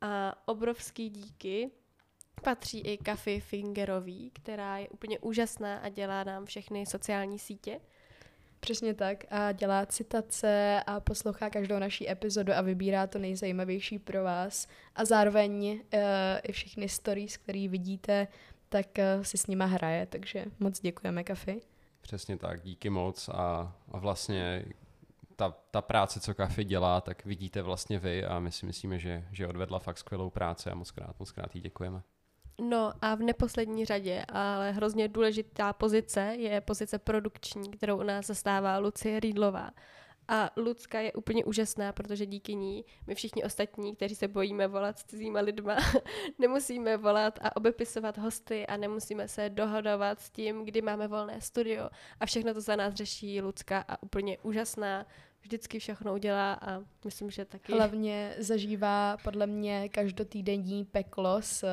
A 0.00 0.42
obrovský 0.48 1.10
díky 1.10 1.70
patří 2.42 2.80
i 2.80 2.98
Kafi 2.98 3.40
Fingerový, 3.40 4.30
která 4.30 4.78
je 4.78 4.88
úplně 4.88 5.18
úžasná 5.18 5.78
a 5.78 5.88
dělá 5.88 6.24
nám 6.24 6.44
všechny 6.44 6.86
sociální 6.86 7.38
sítě. 7.38 7.80
Přesně 8.60 8.94
tak 8.94 9.24
a 9.30 9.52
dělá 9.52 9.86
citace 9.86 10.82
a 10.86 11.00
poslouchá 11.00 11.50
každou 11.50 11.78
naší 11.78 12.10
epizodu 12.10 12.52
a 12.52 12.60
vybírá 12.60 13.06
to 13.06 13.18
nejzajímavější 13.18 13.98
pro 13.98 14.24
vás 14.24 14.68
a 14.94 15.04
zároveň 15.04 15.80
uh, 15.94 16.00
i 16.42 16.52
všechny 16.52 16.88
stories, 16.88 17.36
které 17.36 17.68
vidíte, 17.68 18.28
tak 18.68 18.86
uh, 18.98 19.22
si 19.22 19.38
s 19.38 19.46
nima 19.46 19.64
hraje, 19.64 20.06
takže 20.06 20.44
moc 20.58 20.80
děkujeme 20.80 21.24
Kafi. 21.24 21.60
Přesně 22.00 22.36
tak, 22.36 22.62
díky 22.62 22.90
moc 22.90 23.28
a, 23.28 23.74
a 23.92 23.98
vlastně 23.98 24.64
ta, 25.36 25.54
ta 25.70 25.82
práce, 25.82 26.20
co 26.20 26.34
Kafi 26.34 26.64
dělá, 26.64 27.00
tak 27.00 27.24
vidíte 27.24 27.62
vlastně 27.62 27.98
vy 27.98 28.24
a 28.24 28.40
my 28.40 28.52
si 28.52 28.66
myslíme, 28.66 28.98
že, 28.98 29.24
že 29.32 29.48
odvedla 29.48 29.78
fakt 29.78 29.98
skvělou 29.98 30.30
práci 30.30 30.70
a 30.70 30.74
moc 30.74 30.90
krát, 30.90 31.18
moc 31.18 31.32
krát 31.32 31.54
jí 31.54 31.60
děkujeme. 31.60 32.02
No 32.60 32.92
a 33.02 33.14
v 33.14 33.20
neposlední 33.20 33.84
řadě, 33.84 34.24
ale 34.28 34.72
hrozně 34.72 35.08
důležitá 35.08 35.72
pozice 35.72 36.20
je 36.20 36.60
pozice 36.60 36.98
produkční, 36.98 37.70
kterou 37.70 37.98
u 37.98 38.02
nás 38.02 38.26
zastává 38.26 38.78
Lucie 38.78 39.20
Rýdlová. 39.20 39.70
A 40.28 40.50
Lucka 40.56 41.00
je 41.00 41.12
úplně 41.12 41.44
úžasná, 41.44 41.92
protože 41.92 42.26
díky 42.26 42.54
ní 42.54 42.84
my 43.06 43.14
všichni 43.14 43.44
ostatní, 43.44 43.96
kteří 43.96 44.14
se 44.14 44.28
bojíme 44.28 44.68
volat 44.68 44.98
s 44.98 45.04
cizíma 45.04 45.40
lidma, 45.40 45.76
nemusíme 46.38 46.96
volat 46.96 47.38
a 47.42 47.56
obepisovat 47.56 48.18
hosty 48.18 48.66
a 48.66 48.76
nemusíme 48.76 49.28
se 49.28 49.50
dohodovat 49.50 50.20
s 50.20 50.30
tím, 50.30 50.64
kdy 50.64 50.82
máme 50.82 51.08
volné 51.08 51.40
studio. 51.40 51.88
A 52.20 52.26
všechno 52.26 52.54
to 52.54 52.60
za 52.60 52.76
nás 52.76 52.94
řeší 52.94 53.40
Lucka 53.40 53.84
a 53.88 54.02
úplně 54.02 54.38
úžasná 54.38 55.06
vždycky 55.42 55.78
všechno 55.78 56.14
udělá 56.14 56.52
a 56.52 56.80
myslím, 57.04 57.30
že 57.30 57.44
taky. 57.44 57.72
Hlavně 57.72 58.34
zažívá 58.38 59.16
podle 59.24 59.46
mě 59.46 59.88
každotýdenní 59.88 60.84
peklo 60.84 61.36
s, 61.42 61.68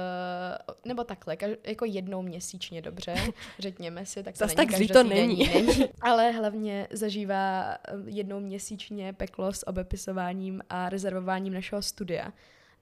nebo 0.86 1.04
takhle, 1.04 1.36
kaž, 1.38 1.52
jako 1.64 1.86
jednou 1.86 2.22
měsíčně, 2.22 2.82
dobře, 2.82 3.16
řekněme 3.60 4.06
si, 4.06 4.24
tak 4.24 4.34
to 4.34 4.38
Zas 4.38 4.56
není 4.56 4.88
tak 4.88 4.98
to 4.98 5.04
není. 5.04 5.50
není. 5.54 5.90
Ale 6.02 6.32
hlavně 6.32 6.88
zažívá 6.92 7.74
eh, 7.74 7.78
jednou 8.06 8.40
měsíčně 8.40 9.14
peklo 9.14 9.54
s 9.54 9.68
obepisováním 9.68 10.62
a 10.70 10.90
rezervováním 10.90 11.54
našeho 11.54 11.82
studia. 11.82 12.34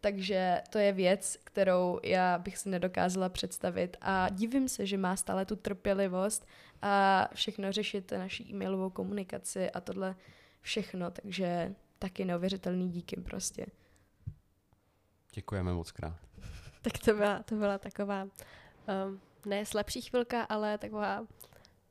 Takže 0.01 0.61
to 0.69 0.77
je 0.77 0.91
věc, 0.93 1.37
kterou 1.43 1.99
já 2.03 2.37
bych 2.37 2.57
si 2.57 2.69
nedokázala 2.69 3.29
představit 3.29 3.97
a 4.01 4.29
divím 4.29 4.69
se, 4.69 4.85
že 4.85 4.97
má 4.97 5.15
stále 5.15 5.45
tu 5.45 5.55
trpělivost 5.55 6.47
a 6.81 7.27
všechno 7.33 7.71
řešit 7.71 8.11
naší 8.11 8.49
e-mailovou 8.51 8.89
komunikaci 8.89 9.71
a 9.71 9.81
tohle 9.81 10.15
všechno, 10.61 11.11
takže 11.11 11.75
taky 11.99 12.25
neuvěřitelný 12.25 12.89
díky 12.89 13.21
prostě. 13.21 13.65
Děkujeme 15.33 15.73
moc 15.73 15.91
krát. 15.91 16.19
tak 16.81 16.93
to 17.05 17.13
byla, 17.13 17.43
to 17.43 17.55
byla 17.55 17.77
taková 17.77 18.23
um, 18.23 19.21
ne 19.45 19.65
slabší 19.65 20.01
chvilka, 20.01 20.43
ale 20.43 20.77
taková 20.77 21.23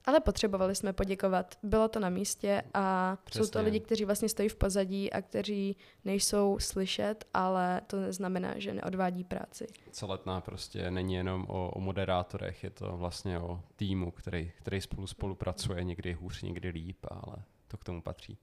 ale 0.04 0.20
potřebovali 0.20 0.74
jsme 0.74 0.92
poděkovat. 0.92 1.54
Bylo 1.62 1.88
to 1.88 2.00
na 2.00 2.08
místě 2.08 2.62
a 2.74 3.16
Přesně. 3.24 3.44
jsou 3.44 3.50
to 3.50 3.62
lidi, 3.62 3.80
kteří 3.80 4.04
vlastně 4.04 4.28
stojí 4.28 4.48
v 4.48 4.56
pozadí 4.56 5.12
a 5.12 5.22
kteří 5.22 5.76
nejsou 6.04 6.58
slyšet, 6.58 7.24
ale 7.34 7.80
to 7.86 8.00
neznamená, 8.00 8.54
že 8.56 8.74
neodvádí 8.74 9.24
práci. 9.24 9.66
Celetná 9.90 10.40
prostě 10.40 10.90
není 10.90 11.14
jenom 11.14 11.46
o, 11.48 11.70
o 11.70 11.80
moderátorech, 11.80 12.64
je 12.64 12.70
to 12.70 12.96
vlastně 12.96 13.38
o 13.38 13.60
týmu, 13.76 14.10
který, 14.10 14.52
který 14.60 14.80
spolu 14.80 15.06
spolupracuje, 15.06 15.84
někdy 15.84 16.12
hůř, 16.12 16.42
někdy 16.42 16.68
líp, 16.68 16.98
ale 17.10 17.36
to 17.68 17.76
k 17.76 17.84
tomu 17.84 18.02
patří. 18.02 18.38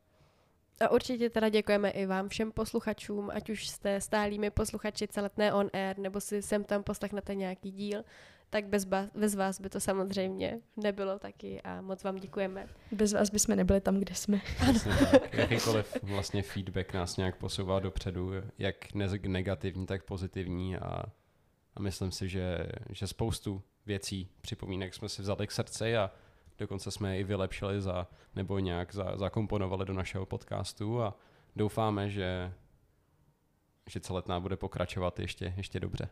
A 0.81 0.91
určitě 0.91 1.29
teda 1.29 1.49
děkujeme 1.49 1.89
i 1.89 2.05
vám 2.05 2.29
všem 2.29 2.51
posluchačům, 2.51 3.29
ať 3.33 3.49
už 3.49 3.67
jste 3.67 4.01
stálými 4.01 4.49
posluchači 4.49 5.07
celetné 5.07 5.53
on 5.53 5.69
air, 5.73 5.99
nebo 5.99 6.21
si 6.21 6.41
sem 6.41 6.63
tam 6.63 6.83
poslechnete 6.83 7.35
nějaký 7.35 7.71
díl, 7.71 8.03
tak 8.49 8.65
bez, 8.65 8.85
ba- 8.85 9.07
bez 9.15 9.35
vás 9.35 9.61
by 9.61 9.69
to 9.69 9.79
samozřejmě 9.79 10.59
nebylo 10.77 11.19
taky 11.19 11.61
a 11.61 11.81
moc 11.81 12.03
vám 12.03 12.15
děkujeme. 12.15 12.67
Bez 12.91 13.13
vás 13.13 13.29
bychom 13.29 13.55
nebyli 13.55 13.81
tam, 13.81 13.99
kde 13.99 14.15
jsme. 14.15 14.41
Ano. 14.69 14.79
Jakýkoliv 15.31 15.97
vlastně 16.03 16.41
feedback 16.41 16.93
nás 16.93 17.17
nějak 17.17 17.35
posouvá 17.35 17.79
dopředu, 17.79 18.31
jak 18.57 18.75
negativní, 19.27 19.85
tak 19.85 20.03
pozitivní 20.03 20.77
a, 20.77 21.03
a 21.75 21.79
myslím 21.79 22.11
si, 22.11 22.29
že, 22.29 22.57
že 22.89 23.07
spoustu 23.07 23.61
věcí, 23.85 24.29
připomínek 24.41 24.93
jsme 24.93 25.09
si 25.09 25.21
vzali 25.21 25.47
k 25.47 25.51
srdci 25.51 25.97
a 25.97 26.11
Dokonce 26.57 26.91
jsme 26.91 27.15
je 27.15 27.19
i 27.19 27.23
vylepšili 27.23 27.81
za, 27.81 28.07
nebo 28.35 28.59
nějak 28.59 28.93
za, 28.93 29.17
zakomponovali 29.17 29.85
do 29.85 29.93
našeho 29.93 30.25
podcastu 30.25 31.01
a 31.01 31.17
doufáme, 31.55 32.09
že, 32.09 32.53
že 33.89 33.99
celetná 33.99 34.39
bude 34.39 34.55
pokračovat 34.55 35.19
ještě, 35.19 35.53
ještě 35.57 35.79
dobře 35.79 36.09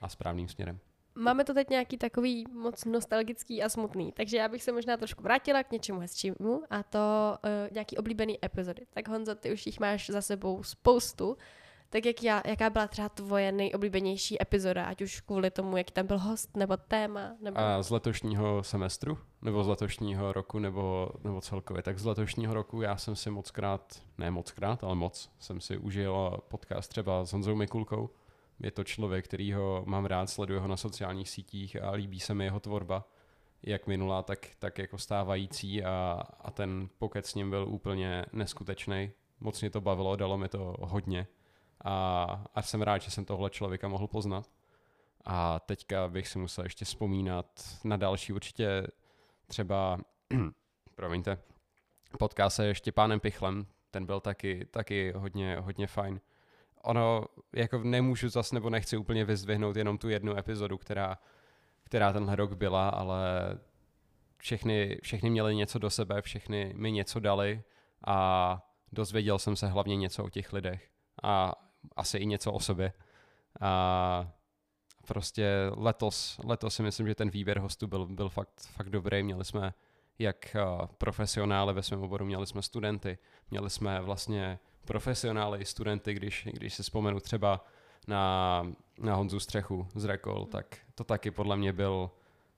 a 0.00 0.08
správným 0.08 0.48
směrem. 0.48 0.78
Máme 1.14 1.44
to 1.44 1.54
teď 1.54 1.70
nějaký 1.70 1.98
takový 1.98 2.44
moc 2.52 2.84
nostalgický 2.84 3.62
a 3.62 3.68
smutný, 3.68 4.12
takže 4.12 4.36
já 4.36 4.48
bych 4.48 4.62
se 4.62 4.72
možná 4.72 4.96
trošku 4.96 5.22
vrátila 5.22 5.62
k 5.62 5.72
něčemu 5.72 6.00
hezčímu 6.00 6.62
a 6.70 6.82
to 6.82 6.98
uh, 7.44 7.50
nějaký 7.72 7.96
oblíbený 7.96 8.44
epizody. 8.44 8.86
Tak 8.90 9.08
Honzo, 9.08 9.34
ty 9.34 9.52
už 9.52 9.66
jich 9.66 9.80
máš 9.80 10.10
za 10.10 10.22
sebou 10.22 10.62
spoustu, 10.62 11.36
Tak 11.90 12.06
jak 12.06 12.22
já, 12.22 12.42
jaká 12.46 12.70
byla 12.70 12.86
třeba 12.86 13.08
tvoje 13.08 13.52
nejoblíbenější 13.52 14.42
epizoda, 14.42 14.84
ať 14.84 15.02
už 15.02 15.20
kvůli 15.20 15.50
tomu, 15.50 15.76
jaký 15.76 15.92
tam 15.92 16.06
byl 16.06 16.18
host, 16.18 16.56
nebo 16.56 16.76
téma, 16.76 17.32
nebo... 17.40 17.58
A 17.58 17.82
z 17.82 17.90
letošního 17.90 18.62
semestru? 18.62 19.18
Nebo 19.42 19.64
z 19.64 19.68
letošního 19.68 20.32
roku, 20.32 20.58
nebo, 20.58 21.08
nebo 21.24 21.40
celkově? 21.40 21.82
Tak 21.82 21.98
z 21.98 22.04
letošního 22.04 22.54
roku 22.54 22.82
já 22.82 22.96
jsem 22.96 23.16
si 23.16 23.30
moc 23.30 23.50
krát, 23.50 24.02
ne 24.18 24.30
moc 24.30 24.50
krát, 24.50 24.84
ale 24.84 24.94
moc, 24.94 25.30
jsem 25.38 25.60
si 25.60 25.78
užil 25.78 26.38
podcast 26.48 26.90
třeba 26.90 27.24
s 27.24 27.32
Honzou 27.32 27.54
Mikulkou. 27.54 28.10
Je 28.60 28.70
to 28.70 28.84
člověk, 28.84 29.24
který 29.24 29.52
ho 29.52 29.82
mám 29.86 30.06
rád, 30.06 30.30
sleduju 30.30 30.60
ho 30.60 30.68
na 30.68 30.76
sociálních 30.76 31.30
sítích 31.30 31.82
a 31.82 31.90
líbí 31.90 32.20
se 32.20 32.34
mi 32.34 32.44
jeho 32.44 32.60
tvorba 32.60 33.04
jak 33.62 33.86
minulá, 33.86 34.22
tak, 34.22 34.46
tak 34.58 34.78
jako 34.78 34.98
stávající 34.98 35.84
a, 35.84 36.22
a 36.40 36.50
ten 36.50 36.88
pokec 36.98 37.26
s 37.26 37.34
ním 37.34 37.50
byl 37.50 37.68
úplně 37.68 38.24
neskutečný. 38.32 39.10
Moc 39.40 39.60
mě 39.60 39.70
to 39.70 39.80
bavilo, 39.80 40.16
dalo 40.16 40.38
mi 40.38 40.48
to 40.48 40.74
hodně 40.80 41.26
a, 41.84 42.24
a 42.54 42.62
jsem 42.62 42.82
rád, 42.82 43.02
že 43.02 43.10
jsem 43.10 43.24
tohle 43.24 43.50
člověka 43.50 43.88
mohl 43.88 44.06
poznat. 44.06 44.50
A 45.24 45.58
teďka 45.58 46.08
bych 46.08 46.28
si 46.28 46.38
musel 46.38 46.64
ještě 46.64 46.84
vzpomínat 46.84 47.46
na 47.84 47.96
další 47.96 48.32
určitě 48.32 48.86
třeba, 49.46 49.98
promiňte, 50.94 51.38
potká 52.18 52.50
se 52.50 52.66
ještě 52.66 52.92
pánem 52.92 53.20
Pichlem, 53.20 53.66
ten 53.90 54.06
byl 54.06 54.20
taky, 54.20 54.66
taky 54.70 55.12
hodně, 55.16 55.56
hodně 55.60 55.86
fajn. 55.86 56.20
Ono, 56.82 57.24
jako 57.52 57.78
nemůžu 57.78 58.28
zase 58.28 58.54
nebo 58.54 58.70
nechci 58.70 58.96
úplně 58.96 59.24
vyzdvihnout 59.24 59.76
jenom 59.76 59.98
tu 59.98 60.08
jednu 60.08 60.36
epizodu, 60.36 60.78
která 60.78 61.18
která 61.88 62.12
tenhle 62.12 62.36
rok 62.36 62.52
byla, 62.52 62.88
ale 62.88 63.20
všechny, 64.38 64.98
všechny 65.02 65.30
měly 65.30 65.56
něco 65.56 65.78
do 65.78 65.90
sebe, 65.90 66.22
všechny 66.22 66.72
mi 66.76 66.92
něco 66.92 67.20
dali 67.20 67.62
a 68.06 68.60
dozvěděl 68.92 69.38
jsem 69.38 69.56
se 69.56 69.66
hlavně 69.66 69.96
něco 69.96 70.24
o 70.24 70.28
těch 70.28 70.52
lidech 70.52 70.90
a 71.22 71.52
asi 71.96 72.18
i 72.18 72.26
něco 72.26 72.52
o 72.52 72.60
sobě. 72.60 72.92
A 73.60 74.32
prostě 75.06 75.50
letos, 75.76 76.40
letos 76.44 76.74
si 76.74 76.82
myslím, 76.82 77.06
že 77.06 77.14
ten 77.14 77.30
výběr 77.30 77.58
hostů 77.58 77.86
byl, 77.86 78.06
byl 78.06 78.28
fakt, 78.28 78.60
fakt 78.60 78.90
dobrý. 78.90 79.22
Měli 79.22 79.44
jsme 79.44 79.74
jak 80.18 80.56
profesionály 80.98 81.74
ve 81.74 81.82
svém 81.82 82.02
oboru, 82.02 82.24
měli 82.24 82.46
jsme 82.46 82.62
studenty, 82.62 83.18
měli 83.50 83.70
jsme 83.70 84.00
vlastně 84.00 84.58
profesionály 84.84 85.60
i 85.60 85.64
studenty, 85.64 86.14
když, 86.14 86.48
když 86.52 86.74
si 86.74 86.82
vzpomenu 86.82 87.20
třeba 87.20 87.64
na, 88.06 88.66
na 88.98 89.14
Honzu 89.14 89.40
Střechu 89.40 89.88
z 89.94 90.04
Rekol, 90.04 90.46
tak 90.46 90.76
to 90.94 91.04
taky 91.04 91.30
podle 91.30 91.56
mě 91.56 91.72
byl 91.72 92.10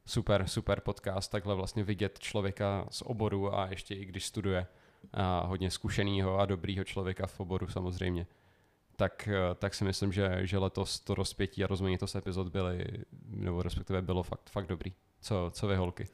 super, 0.06 0.48
super 0.48 0.80
podcast, 0.80 1.32
takhle 1.32 1.54
vlastně 1.54 1.84
vidět 1.84 2.18
člověka 2.18 2.86
z 2.90 3.02
oboru 3.02 3.54
a 3.54 3.66
ještě 3.66 3.94
i 3.94 4.04
když 4.04 4.26
studuje 4.26 4.66
a 5.12 5.40
hodně 5.46 5.70
zkušeného 5.70 6.38
a 6.38 6.46
dobrýho 6.46 6.84
člověka 6.84 7.26
v 7.26 7.40
oboru 7.40 7.68
samozřejmě. 7.68 8.26
Tak, 9.00 9.28
tak 9.59 9.75
si 9.75 9.85
myslím, 9.85 10.12
že, 10.12 10.38
že 10.42 10.59
letos 10.59 11.00
to 11.00 11.14
rozpětí 11.14 11.64
a 11.64 11.66
rozmanitost 11.66 12.16
epizod 12.16 12.49
byly, 12.49 12.85
nebo 13.26 13.62
respektive 13.62 14.02
bylo 14.02 14.23
fakt, 14.23 14.50
fakt 14.50 14.66
dobrý. 14.66 14.92
Co, 15.21 15.50
co 15.54 15.66
vy 15.66 15.76
holky? 15.76 16.09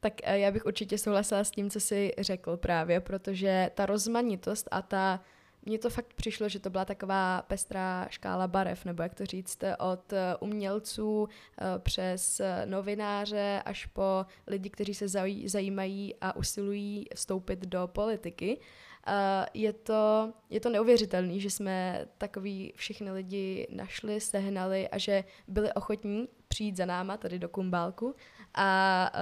Tak 0.00 0.14
eh, 0.22 0.38
já 0.38 0.50
bych 0.50 0.66
určitě 0.66 0.98
souhlasila 0.98 1.44
s 1.44 1.50
tím, 1.50 1.70
co 1.70 1.80
jsi 1.80 2.12
řekl 2.18 2.56
právě, 2.56 3.00
protože 3.00 3.70
ta 3.74 3.86
rozmanitost 3.86 4.68
a 4.70 4.82
ta 4.82 5.20
mně 5.62 5.78
to 5.78 5.90
fakt 5.90 6.14
přišlo, 6.14 6.48
že 6.48 6.60
to 6.60 6.70
byla 6.70 6.84
taková 6.84 7.42
pestrá 7.42 8.06
škála 8.10 8.48
barev, 8.48 8.84
nebo 8.84 9.02
jak 9.02 9.14
to 9.14 9.26
říct, 9.26 9.58
od 9.78 10.12
eh, 10.12 10.36
umělců 10.40 11.28
eh, 11.28 11.64
přes 11.78 12.40
novináře 12.64 13.62
až 13.64 13.86
po 13.86 14.26
lidi, 14.46 14.70
kteří 14.70 14.94
se 14.94 15.08
zajímají 15.46 16.14
a 16.20 16.36
usilují 16.36 17.06
vstoupit 17.14 17.58
do 17.66 17.86
politiky. 17.86 18.58
Eh, 19.06 19.46
je 19.54 19.72
to, 19.72 20.32
je 20.50 20.60
to 20.60 20.70
neuvěřitelné, 20.70 21.38
že 21.38 21.50
jsme 21.50 22.06
takový 22.18 22.72
všechny 22.76 23.10
lidi 23.10 23.66
našli, 23.70 24.20
sehnali 24.20 24.88
a 24.88 24.98
že 24.98 25.24
byli 25.48 25.72
ochotní 25.72 26.28
přijít 26.48 26.76
za 26.76 26.86
náma 26.86 27.16
tady 27.16 27.38
do 27.38 27.48
Kumbálku 27.48 28.14
a 28.54 29.12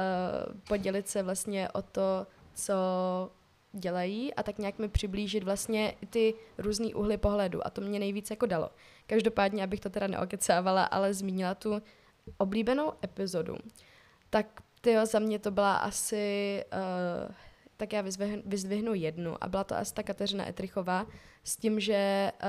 podělit 0.68 1.08
se 1.08 1.22
vlastně 1.22 1.68
o 1.68 1.82
to, 1.82 2.26
co 2.54 2.74
dělají 3.72 4.34
a 4.34 4.42
tak 4.42 4.58
nějak 4.58 4.78
mi 4.78 4.88
přiblížit 4.88 5.42
vlastně 5.42 5.94
ty 6.10 6.34
různý 6.58 6.94
úhly 6.94 7.16
pohledu 7.16 7.66
a 7.66 7.70
to 7.70 7.80
mě 7.80 7.98
nejvíc 7.98 8.30
jako 8.30 8.46
dalo. 8.46 8.70
Každopádně, 9.06 9.64
abych 9.64 9.80
to 9.80 9.90
teda 9.90 10.06
neokecávala, 10.06 10.84
ale 10.84 11.14
zmínila 11.14 11.54
tu 11.54 11.82
oblíbenou 12.38 12.92
epizodu, 13.04 13.56
tak 14.30 14.46
tyjo, 14.80 15.06
za 15.06 15.18
mě 15.18 15.38
to 15.38 15.50
byla 15.50 15.76
asi, 15.76 16.64
uh, 17.28 17.34
tak 17.76 17.92
já 17.92 18.00
vyzvihnu, 18.00 18.42
vyzvihnu 18.46 18.94
jednu 18.94 19.44
a 19.44 19.48
byla 19.48 19.64
to 19.64 19.76
asi 19.76 19.94
ta 19.94 20.02
Kateřina 20.02 20.48
Etrichová 20.48 21.06
s 21.44 21.56
tím, 21.56 21.80
že 21.80 22.32
uh, 22.42 22.48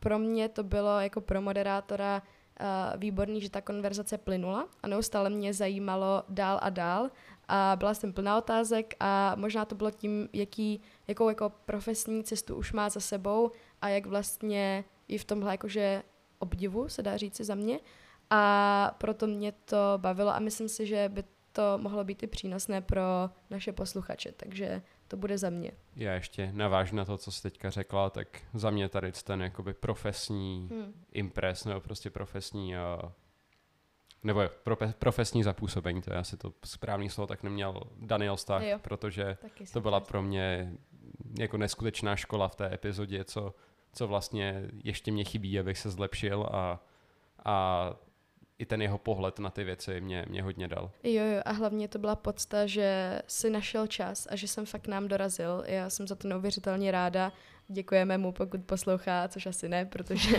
pro 0.00 0.18
mě 0.18 0.48
to 0.48 0.62
bylo 0.62 1.00
jako 1.00 1.20
pro 1.20 1.42
moderátora 1.42 2.22
uh, 2.60 3.00
výborný, 3.00 3.40
že 3.40 3.50
ta 3.50 3.60
konverzace 3.60 4.18
plynula 4.18 4.68
a 4.82 4.88
neustále 4.88 5.30
mě 5.30 5.54
zajímalo 5.54 6.22
dál 6.28 6.58
a 6.62 6.70
dál 6.70 7.10
a 7.48 7.76
byla 7.78 7.94
jsem 7.94 8.12
plná 8.12 8.38
otázek 8.38 8.94
a 9.00 9.34
možná 9.36 9.64
to 9.64 9.74
bylo 9.74 9.90
tím, 9.90 10.28
jaký, 10.32 10.80
jakou 11.08 11.28
jako 11.28 11.52
profesní 11.64 12.24
cestu 12.24 12.56
už 12.56 12.72
má 12.72 12.88
za 12.88 13.00
sebou 13.00 13.50
a 13.82 13.88
jak 13.88 14.06
vlastně 14.06 14.84
i 15.08 15.18
v 15.18 15.24
tomhle 15.24 15.52
jakože 15.52 16.02
obdivu, 16.38 16.88
se 16.88 17.02
dá 17.02 17.16
říci 17.16 17.44
za 17.44 17.54
mě. 17.54 17.80
A 18.30 18.94
proto 18.98 19.26
mě 19.26 19.52
to 19.52 19.76
bavilo 19.96 20.30
a 20.30 20.38
myslím 20.38 20.68
si, 20.68 20.86
že 20.86 21.08
by 21.08 21.24
to 21.58 21.78
mohlo 21.78 22.04
být 22.04 22.22
i 22.22 22.26
přínosné 22.26 22.80
pro 22.80 23.30
naše 23.50 23.72
posluchače, 23.72 24.32
takže 24.32 24.82
to 25.08 25.16
bude 25.16 25.38
za 25.38 25.50
mě. 25.50 25.72
Já 25.96 26.14
ještě 26.14 26.52
navážu 26.52 26.96
na 26.96 27.04
to, 27.04 27.18
co 27.18 27.32
jsi 27.32 27.42
teďka 27.42 27.70
řekla, 27.70 28.10
tak 28.10 28.28
za 28.54 28.70
mě 28.70 28.88
tady 28.88 29.12
ten 29.12 29.42
jakoby 29.42 29.74
profesní 29.74 30.68
hmm. 30.70 31.04
impres, 31.12 31.64
nebo 31.64 31.80
prostě 31.80 32.10
profesní 32.10 32.74
uh, 32.74 33.10
nebo 34.22 34.42
profe, 34.64 34.94
profesní 34.98 35.42
zapůsobení, 35.42 36.02
to 36.02 36.12
je 36.12 36.18
asi 36.18 36.36
to 36.36 36.52
správný 36.64 37.10
slovo, 37.10 37.26
tak 37.26 37.42
neměl 37.42 37.82
Daniel 37.96 38.36
Stach, 38.36 38.62
jo. 38.62 38.78
protože 38.78 39.36
to 39.72 39.80
byla 39.80 40.00
pro 40.00 40.22
mě 40.22 40.72
jako 41.38 41.56
neskutečná 41.56 42.16
škola 42.16 42.48
v 42.48 42.56
té 42.56 42.74
epizodě, 42.74 43.24
co, 43.24 43.54
co 43.92 44.08
vlastně 44.08 44.70
ještě 44.84 45.12
mě 45.12 45.24
chybí, 45.24 45.58
abych 45.60 45.78
se 45.78 45.90
zlepšil 45.90 46.48
a, 46.52 46.84
a 47.44 47.90
i 48.58 48.66
ten 48.66 48.82
jeho 48.82 48.98
pohled 48.98 49.38
na 49.38 49.50
ty 49.50 49.64
věci 49.64 50.00
mě, 50.00 50.24
mě 50.28 50.42
hodně 50.42 50.68
dal. 50.68 50.90
Jo, 51.02 51.24
jo, 51.24 51.42
a 51.44 51.52
hlavně 51.52 51.88
to 51.88 51.98
byla 51.98 52.16
podsta, 52.16 52.66
že 52.66 53.18
si 53.26 53.50
našel 53.50 53.86
čas 53.86 54.26
a 54.30 54.36
že 54.36 54.48
jsem 54.48 54.66
fakt 54.66 54.86
nám 54.86 55.08
dorazil. 55.08 55.64
Já 55.66 55.90
jsem 55.90 56.06
za 56.06 56.14
to 56.14 56.28
neuvěřitelně 56.28 56.90
ráda. 56.90 57.32
Děkujeme 57.68 58.18
mu, 58.18 58.32
pokud 58.32 58.60
poslouchá, 58.66 59.28
což 59.28 59.46
asi 59.46 59.68
ne, 59.68 59.84
protože 59.84 60.36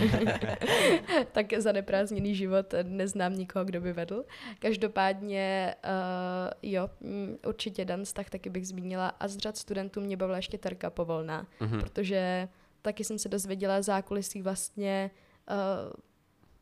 tak 1.32 1.52
za 1.58 1.72
neprázdněný 1.72 2.34
život 2.34 2.74
neznám 2.82 3.34
nikoho, 3.34 3.64
kdo 3.64 3.80
by 3.80 3.92
vedl. 3.92 4.24
Každopádně, 4.58 5.74
uh, 5.84 6.50
jo, 6.62 6.90
mm, 7.00 7.36
určitě 7.46 7.84
Dan 7.84 8.02
tak 8.12 8.30
taky 8.30 8.50
bych 8.50 8.66
zmínila. 8.66 9.08
A 9.08 9.28
z 9.28 9.38
řad 9.38 9.56
studentů 9.56 10.00
mě 10.00 10.16
bavila 10.16 10.36
ještě 10.36 10.58
Terka 10.58 10.90
Povolná, 10.90 11.46
mm-hmm. 11.60 11.80
protože 11.80 12.48
taky 12.82 13.04
jsem 13.04 13.18
se 13.18 13.28
dozvěděla 13.28 13.82
zákulisí 13.82 14.42
vlastně 14.42 15.10
uh, 15.50 15.92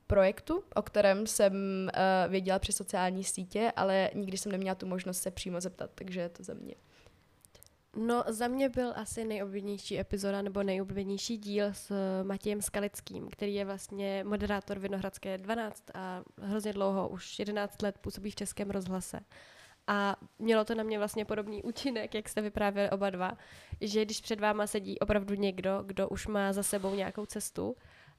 projektu, 0.09 0.65
o 0.75 0.83
kterém 0.83 1.27
jsem 1.27 1.53
uh, 1.55 2.31
věděla 2.31 2.59
přes 2.59 2.77
sociální 2.77 3.25
sítě, 3.25 3.73
ale 3.77 4.11
nikdy 4.15 4.37
jsem 4.37 4.53
neměla 4.53 4.75
tu 4.75 4.87
možnost 4.87 5.21
se 5.21 5.31
přímo 5.31 5.61
zeptat, 5.61 5.91
takže 5.95 6.21
je 6.21 6.29
to 6.29 6.43
za 6.43 6.55
mě. 6.55 6.75
No, 7.97 8.25
za 8.27 8.49
mě 8.49 8.69
byl 8.69 8.93
asi 8.97 9.25
nejoblíbenější 9.25 10.01
epizoda 10.01 10.43
nebo 10.43 10.63
nejoblíbenější 10.63 11.39
díl 11.39 11.67
s 11.73 11.93
Matějem 12.23 12.63
Skalickým, 12.63 13.29
který 13.29 13.55
je 13.55 13.65
vlastně 13.65 14.25
moderátor 14.25 14.79
Vinohradské 14.79 15.39
12 15.39 15.85
a 15.95 16.23
hrozně 16.41 16.73
dlouho, 16.73 17.09
už 17.09 17.39
11 17.39 17.83
let 17.83 17.99
působí 17.99 18.31
v 18.31 18.35
Českém 18.35 18.71
rozhlase. 18.71 19.21
A 19.87 20.17
mělo 20.39 20.65
to 20.65 20.75
na 20.75 20.83
mě 20.83 20.99
vlastně 20.99 21.25
podobný 21.25 21.63
účinek, 21.63 22.15
jak 22.15 22.29
jste 22.29 22.41
vyprávěli 22.41 22.91
oba 22.91 23.11
dva, 23.11 23.33
že 23.81 24.05
když 24.05 24.21
před 24.21 24.41
váma 24.41 24.67
sedí 24.67 24.99
opravdu 24.99 25.35
někdo, 25.35 25.83
kdo 25.87 26.09
už 26.09 26.27
má 26.27 26.53
za 26.53 26.63
sebou 26.63 26.95
nějakou 26.95 27.27
cestu 27.27 27.77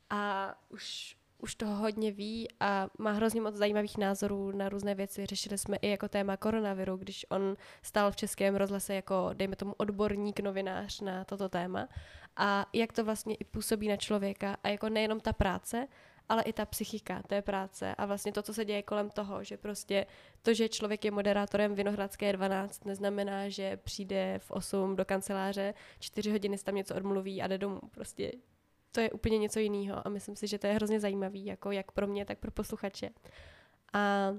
a 0.09 0.53
už 0.69 1.15
už 1.39 1.55
toho 1.55 1.75
hodně 1.75 2.11
ví 2.11 2.47
a 2.59 2.87
má 2.97 3.11
hrozně 3.11 3.41
moc 3.41 3.55
zajímavých 3.55 3.97
názorů 3.97 4.51
na 4.51 4.69
různé 4.69 4.95
věci. 4.95 5.25
Řešili 5.25 5.57
jsme 5.57 5.77
i 5.77 5.89
jako 5.89 6.09
téma 6.09 6.37
koronaviru, 6.37 6.97
když 6.97 7.25
on 7.29 7.55
stál 7.81 8.11
v 8.11 8.15
českém 8.15 8.55
rozhlase 8.55 8.93
jako, 8.93 9.29
dejme 9.33 9.55
tomu, 9.55 9.73
odborník, 9.77 10.39
novinář 10.39 11.01
na 11.01 11.23
toto 11.23 11.49
téma. 11.49 11.87
A 12.35 12.65
jak 12.73 12.93
to 12.93 13.05
vlastně 13.05 13.35
i 13.35 13.43
působí 13.43 13.87
na 13.87 13.97
člověka 13.97 14.57
a 14.63 14.67
jako 14.67 14.89
nejenom 14.89 15.19
ta 15.19 15.33
práce, 15.33 15.87
ale 16.29 16.43
i 16.43 16.53
ta 16.53 16.65
psychika 16.65 17.21
té 17.27 17.41
práce 17.41 17.95
a 17.95 18.05
vlastně 18.05 18.31
to, 18.31 18.41
co 18.41 18.53
se 18.53 18.65
děje 18.65 18.83
kolem 18.83 19.09
toho, 19.09 19.43
že 19.43 19.57
prostě 19.57 20.05
to, 20.41 20.53
že 20.53 20.69
člověk 20.69 21.05
je 21.05 21.11
moderátorem 21.11 21.75
Vinohradské 21.75 22.33
12, 22.33 22.85
neznamená, 22.85 23.49
že 23.49 23.77
přijde 23.77 24.39
v 24.39 24.51
8 24.51 24.95
do 24.95 25.05
kanceláře, 25.05 25.73
4 25.99 26.31
hodiny 26.31 26.57
si 26.57 26.63
tam 26.63 26.75
něco 26.75 26.95
odmluví 26.95 27.41
a 27.41 27.47
jde 27.47 27.57
domů. 27.57 27.79
Prostě 27.91 28.31
to 28.91 28.99
je 28.99 29.11
úplně 29.11 29.37
něco 29.37 29.59
jiného 29.59 30.07
a 30.07 30.09
myslím 30.09 30.35
si, 30.35 30.47
že 30.47 30.59
to 30.59 30.67
je 30.67 30.73
hrozně 30.73 30.99
zajímavý, 30.99 31.45
jako 31.45 31.71
jak 31.71 31.91
pro 31.91 32.07
mě, 32.07 32.25
tak 32.25 32.39
pro 32.39 32.51
posluchače. 32.51 33.09
A 33.93 34.33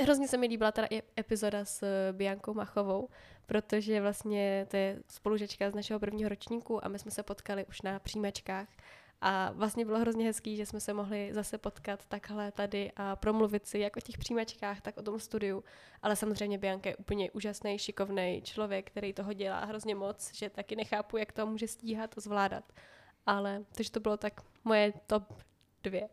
hrozně 0.00 0.28
se 0.28 0.36
mi 0.36 0.46
líbila 0.46 0.72
i 0.90 1.02
epizoda 1.18 1.64
s 1.64 1.84
Biankou 2.12 2.54
Machovou, 2.54 3.08
protože 3.46 4.00
vlastně 4.00 4.66
to 4.70 4.76
je 4.76 5.02
spolužečka 5.08 5.70
z 5.70 5.74
našeho 5.74 6.00
prvního 6.00 6.28
ročníku 6.28 6.84
a 6.84 6.88
my 6.88 6.98
jsme 6.98 7.10
se 7.10 7.22
potkali 7.22 7.66
už 7.66 7.82
na 7.82 7.98
přijímačkách 7.98 8.68
A 9.20 9.50
vlastně 9.52 9.84
bylo 9.84 9.98
hrozně 9.98 10.26
hezký, 10.26 10.56
že 10.56 10.66
jsme 10.66 10.80
se 10.80 10.92
mohli 10.92 11.30
zase 11.34 11.58
potkat 11.58 12.06
takhle 12.06 12.52
tady 12.52 12.92
a 12.96 13.16
promluvit 13.16 13.66
si 13.66 13.78
jak 13.78 13.96
o 13.96 14.00
těch 14.00 14.18
přijímačkách, 14.18 14.80
tak 14.80 14.96
o 14.98 15.02
tom 15.02 15.20
studiu. 15.20 15.64
Ale 16.02 16.16
samozřejmě 16.16 16.58
Bianka 16.58 16.90
je 16.90 16.96
úplně 16.96 17.30
úžasný, 17.30 17.78
šikovný 17.78 18.42
člověk, 18.44 18.90
který 18.90 19.12
toho 19.12 19.32
dělá 19.32 19.64
hrozně 19.64 19.94
moc, 19.94 20.34
že 20.34 20.50
taky 20.50 20.76
nechápu, 20.76 21.16
jak 21.16 21.32
to 21.32 21.46
může 21.46 21.68
stíhat 21.68 22.14
a 22.18 22.20
zvládat. 22.20 22.72
Ale 23.28 23.62
takže 23.72 23.90
to 23.90 24.00
bylo 24.00 24.16
tak 24.16 24.40
moje 24.64 24.92
top 25.06 25.34
dvě. 25.82 26.08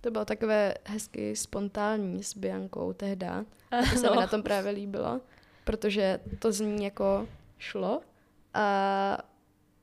To 0.00 0.10
bylo 0.10 0.24
takové 0.24 0.74
hezky 0.84 1.36
spontánní 1.36 2.22
s 2.22 2.36
Biankou 2.36 2.92
tehda. 2.92 3.44
A 3.70 3.76
to 3.92 3.98
se 3.98 4.10
mi 4.10 4.16
na 4.16 4.26
tom 4.26 4.42
právě 4.42 4.72
líbilo, 4.72 5.20
protože 5.64 6.20
to 6.38 6.52
zní 6.52 6.84
jako 6.84 7.28
šlo 7.58 8.00
a 8.54 9.18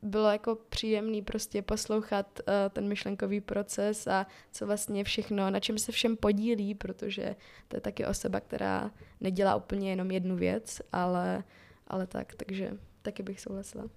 bylo 0.01 0.31
jako 0.31 0.55
příjemný 0.55 1.21
prostě 1.21 1.61
poslouchat 1.61 2.39
uh, 2.39 2.53
ten 2.69 2.87
myšlenkový 2.87 3.41
proces 3.41 4.07
a 4.07 4.27
co 4.51 4.65
vlastně 4.65 5.03
všechno, 5.03 5.49
na 5.49 5.59
čem 5.59 5.77
se 5.77 5.91
všem 5.91 6.17
podílí, 6.17 6.75
protože 6.75 7.35
to 7.67 7.77
je 7.77 7.81
taky 7.81 8.05
osoba, 8.05 8.39
která 8.39 8.91
nedělá 9.21 9.55
úplně 9.55 9.89
jenom 9.89 10.11
jednu 10.11 10.35
věc, 10.35 10.81
ale, 10.91 11.43
ale 11.87 12.07
tak, 12.07 12.35
takže 12.35 12.77
taky 13.01 13.23
bych 13.23 13.41
souhlasila. 13.41 13.89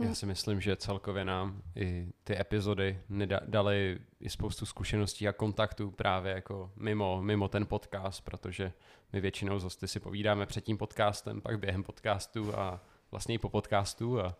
Já 0.00 0.14
si 0.14 0.26
myslím, 0.26 0.60
že 0.60 0.76
celkově 0.76 1.24
nám 1.24 1.62
i 1.76 2.08
ty 2.24 2.40
epizody 2.40 3.00
dali 3.46 3.98
i 4.20 4.30
spoustu 4.30 4.66
zkušeností 4.66 5.28
a 5.28 5.32
kontaktů 5.32 5.90
právě 5.90 6.32
jako 6.32 6.72
mimo, 6.76 7.22
mimo 7.22 7.48
ten 7.48 7.66
podcast, 7.66 8.24
protože 8.24 8.72
my 9.12 9.20
většinou 9.20 9.58
z 9.58 9.64
hosty 9.64 9.88
si 9.88 10.00
povídáme 10.00 10.46
před 10.46 10.64
tím 10.64 10.78
podcastem, 10.78 11.40
pak 11.40 11.58
během 11.58 11.82
podcastu 11.82 12.58
a 12.58 12.80
vlastně 13.10 13.34
i 13.34 13.38
po 13.38 13.48
podcastu 13.48 14.20
a 14.20 14.36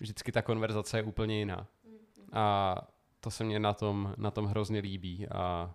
vždycky 0.00 0.32
ta 0.32 0.42
konverzace 0.42 0.98
je 0.98 1.02
úplně 1.02 1.38
jiná. 1.38 1.68
A 2.32 2.76
to 3.20 3.30
se 3.30 3.44
mně 3.44 3.58
na 3.58 3.72
tom, 3.72 4.14
na 4.16 4.30
tom 4.30 4.46
hrozně 4.46 4.80
líbí 4.80 5.28
a, 5.28 5.74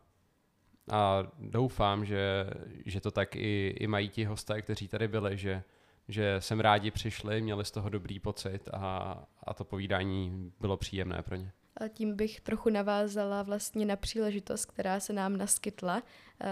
a 0.92 1.24
doufám, 1.40 2.06
že, 2.06 2.46
že 2.86 3.02
to 3.02 3.12
tak 3.12 3.36
i, 3.36 3.76
i 3.80 3.88
mají 3.88 4.10
ti 4.10 4.26
hosté, 4.26 4.62
kteří 4.62 4.88
tady 4.88 5.08
byli, 5.08 5.38
že, 5.38 5.64
že 6.08 6.36
sem 6.40 6.60
rádi 6.60 6.92
přišli, 6.92 7.42
měli 7.42 7.66
z 7.66 7.72
toho 7.72 7.90
dobrý 7.90 8.20
pocit 8.20 8.70
a, 8.74 9.18
a 9.44 9.54
to 9.54 9.64
povídání 9.64 10.52
bylo 10.60 10.78
příjemné 10.78 11.22
pro 11.22 11.36
ně. 11.36 11.52
A 11.78 11.88
tím 11.88 12.16
bych 12.16 12.42
trochu 12.42 12.70
navázala 12.70 13.44
vlastně 13.44 13.86
na 13.86 13.96
příležitost, 13.96 14.66
která 14.66 15.00
se 15.00 15.14
nám 15.14 15.38
naskytla. 15.38 16.04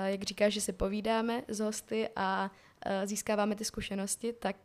Jak 0.06 0.24
říkáš, 0.24 0.54
že 0.54 0.62
si 0.62 0.74
povídáme 0.74 1.44
s 1.48 1.60
hosty 1.60 2.10
a 2.16 2.52
získáváme 3.06 3.56
ty 3.56 3.66
zkušenosti, 3.66 4.34
tak 4.34 4.56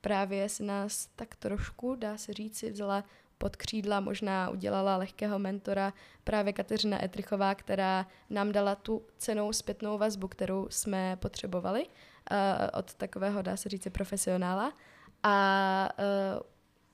právě 0.00 0.48
se 0.48 0.62
nás 0.62 1.06
tak 1.16 1.36
trošku, 1.36 1.94
dá 1.94 2.16
se 2.16 2.32
říci, 2.32 2.70
vzala 2.70 3.04
pod 3.38 3.56
křídla, 3.56 4.00
možná 4.00 4.50
udělala 4.50 4.96
lehkého 4.96 5.38
mentora 5.38 5.92
právě 6.24 6.52
Kateřina 6.52 7.04
Etrichová, 7.04 7.54
která 7.54 8.06
nám 8.30 8.52
dala 8.52 8.74
tu 8.74 9.02
cenou 9.18 9.52
zpětnou 9.52 9.98
vazbu, 9.98 10.28
kterou 10.28 10.66
jsme 10.70 11.16
potřebovali 11.16 11.86
od 12.72 12.94
takového, 12.94 13.42
dá 13.42 13.56
se 13.56 13.68
říci, 13.68 13.90
profesionála. 13.90 14.72
A 15.22 15.88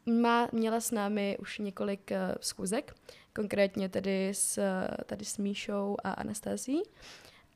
uh, 0.07 0.15
má, 0.15 0.49
měla 0.53 0.81
s 0.81 0.91
námi 0.91 1.39
už 1.41 1.59
několik 1.59 2.11
uh, 2.11 2.17
schůzek, 2.41 2.95
konkrétně 3.35 3.89
tedy 3.89 4.29
s, 4.29 4.63
tady 5.07 5.25
s 5.25 5.39
Míšou 5.39 5.97
a 6.05 6.11
Anastází. 6.11 6.83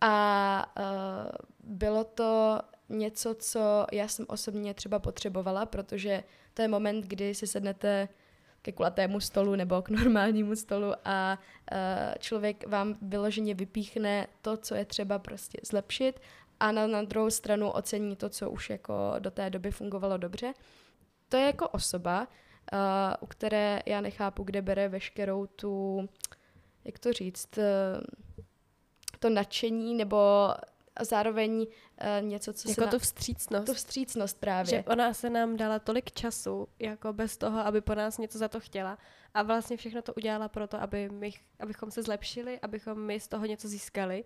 A 0.00 0.75
uh, 0.78 1.33
bylo 1.64 2.04
to 2.04 2.61
něco, 2.88 3.35
co 3.35 3.87
já 3.93 4.09
jsem 4.09 4.26
osobně 4.28 4.75
třeba 4.75 4.99
potřebovala, 4.99 5.66
protože 5.66 6.25
to 6.54 6.62
je 6.62 6.69
moment, 6.69 7.07
kdy 7.07 7.35
si 7.35 7.47
sednete 7.47 8.09
ke 8.62 8.73
kulatému 8.73 9.21
stolu 9.21 9.57
nebo 9.57 9.83
k 9.83 9.88
normálnímu 9.88 10.57
stolu 10.57 10.93
a 11.04 11.38
uh, 11.73 11.78
člověk 12.19 12.66
vám 12.66 12.97
vyloženě 13.02 13.55
vypíchne 13.55 14.27
to, 14.42 14.57
co 14.57 14.75
je 14.75 14.85
třeba 14.85 15.18
prostě 15.18 15.59
zlepšit 15.62 16.20
a 16.61 16.73
na, 16.73 16.87
na 16.87 17.03
druhou 17.03 17.31
stranu 17.31 17.71
ocení 17.71 18.17
to, 18.17 18.29
co 18.29 18.51
už 18.51 18.71
jako 18.71 19.14
do 19.19 19.31
té 19.31 19.51
doby 19.51 19.71
fungovalo 19.71 20.17
dobře. 20.17 20.55
To 21.29 21.37
je 21.37 21.47
jako 21.47 21.69
osoba, 21.69 22.29
uh, 22.73 22.79
u 23.21 23.27
které 23.27 23.81
já 23.87 24.01
nechápu, 24.01 24.43
kde 24.43 24.62
bere 24.62 24.88
veškerou 24.88 25.47
tu, 25.47 26.09
jak 26.85 26.99
to 26.99 27.12
říct, 27.12 27.59
uh, 27.59 27.64
to 29.19 29.31
nadšení 29.31 29.95
nebo 29.95 30.17
a 30.97 31.05
zároveň 31.05 31.61
uh, 31.61 31.67
něco, 32.29 32.53
co 32.53 32.69
jako 32.69 32.81
se... 32.81 32.85
Jako 32.85 32.97
tu 32.97 32.99
vstřícnost. 32.99 33.67
Tu 33.67 33.75
vstřícnost 33.75 34.40
právě. 34.40 34.71
Že 34.71 34.85
ona 34.87 35.14
se 35.14 35.31
nám 35.31 35.57
dala 35.57 35.79
tolik 35.79 36.12
času, 36.12 36.69
jako 36.79 37.12
bez 37.12 37.37
toho, 37.37 37.61
aby 37.61 37.81
po 37.81 37.95
nás 37.95 38.19
něco 38.19 38.38
za 38.38 38.49
to 38.49 38.61
chtěla. 38.61 38.99
A 39.35 39.43
vlastně 39.43 39.77
všechno 39.77 40.03
to 40.03 40.14
udělala 40.14 40.49
proto, 40.49 40.83
aby 40.83 41.09
my, 41.09 41.33
abychom 41.61 41.90
se 41.90 42.03
zlepšili, 42.03 42.61
abychom 42.61 42.99
my 42.99 43.21
z 43.21 43.29
toho 43.29 43.47
něco 43.47 43.69
získali. 43.69 44.25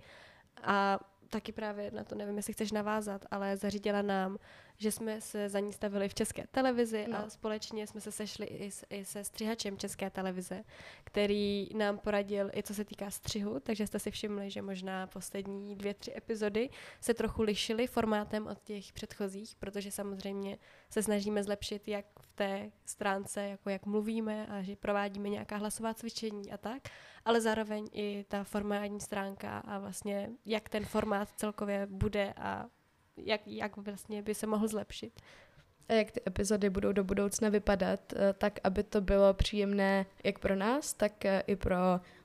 A 0.62 1.00
taky 1.30 1.52
právě 1.52 1.90
na 1.90 2.04
to 2.04 2.14
nevím, 2.14 2.36
jestli 2.36 2.52
chceš 2.52 2.72
navázat, 2.72 3.24
ale 3.30 3.56
zařídila 3.56 4.02
nám 4.02 4.38
že 4.78 4.92
jsme 4.92 5.20
se 5.20 5.48
za 5.48 5.60
ní 5.60 5.72
stavili 5.72 6.08
v 6.08 6.14
České 6.14 6.46
televizi 6.46 7.06
no. 7.08 7.18
a 7.18 7.30
společně 7.30 7.86
jsme 7.86 8.00
se 8.00 8.12
sešli 8.12 8.46
i, 8.46 8.70
s, 8.70 8.86
i 8.90 9.04
se 9.04 9.24
střihačem 9.24 9.78
České 9.78 10.10
televize, 10.10 10.64
který 11.04 11.68
nám 11.74 11.98
poradil 11.98 12.50
i 12.54 12.62
co 12.62 12.74
se 12.74 12.84
týká 12.84 13.10
střihu, 13.10 13.60
takže 13.60 13.86
jste 13.86 13.98
si 13.98 14.10
všimli, 14.10 14.50
že 14.50 14.62
možná 14.62 15.06
poslední 15.06 15.76
dvě, 15.76 15.94
tři 15.94 16.16
epizody 16.16 16.70
se 17.00 17.14
trochu 17.14 17.42
lišily 17.42 17.86
formátem 17.86 18.46
od 18.46 18.62
těch 18.62 18.92
předchozích, 18.92 19.54
protože 19.58 19.90
samozřejmě 19.90 20.58
se 20.90 21.02
snažíme 21.02 21.44
zlepšit 21.44 21.88
jak 21.88 22.06
v 22.20 22.32
té 22.34 22.70
stránce, 22.84 23.48
jako 23.48 23.70
jak 23.70 23.86
mluvíme 23.86 24.46
a 24.46 24.62
že 24.62 24.76
provádíme 24.76 25.28
nějaká 25.28 25.56
hlasová 25.56 25.94
cvičení 25.94 26.52
a 26.52 26.56
tak, 26.56 26.82
ale 27.24 27.40
zároveň 27.40 27.88
i 27.92 28.24
ta 28.28 28.44
formální 28.44 29.00
stránka 29.00 29.58
a 29.58 29.78
vlastně 29.78 30.30
jak 30.46 30.68
ten 30.68 30.84
formát 30.84 31.28
celkově 31.36 31.86
bude 31.86 32.34
a 32.36 32.68
jak, 33.24 33.40
jak 33.46 33.76
vlastně 33.76 34.22
by 34.22 34.34
se 34.34 34.46
mohl 34.46 34.68
zlepšit. 34.68 35.20
A 35.88 35.92
jak 35.92 36.10
ty 36.10 36.20
epizody 36.26 36.70
budou 36.70 36.92
do 36.92 37.04
budoucna 37.04 37.48
vypadat, 37.48 38.00
eh, 38.12 38.34
tak 38.38 38.58
aby 38.64 38.82
to 38.82 39.00
bylo 39.00 39.34
příjemné 39.34 40.06
jak 40.24 40.38
pro 40.38 40.56
nás, 40.56 40.92
tak 40.92 41.24
eh, 41.24 41.42
i 41.46 41.56
pro 41.56 41.76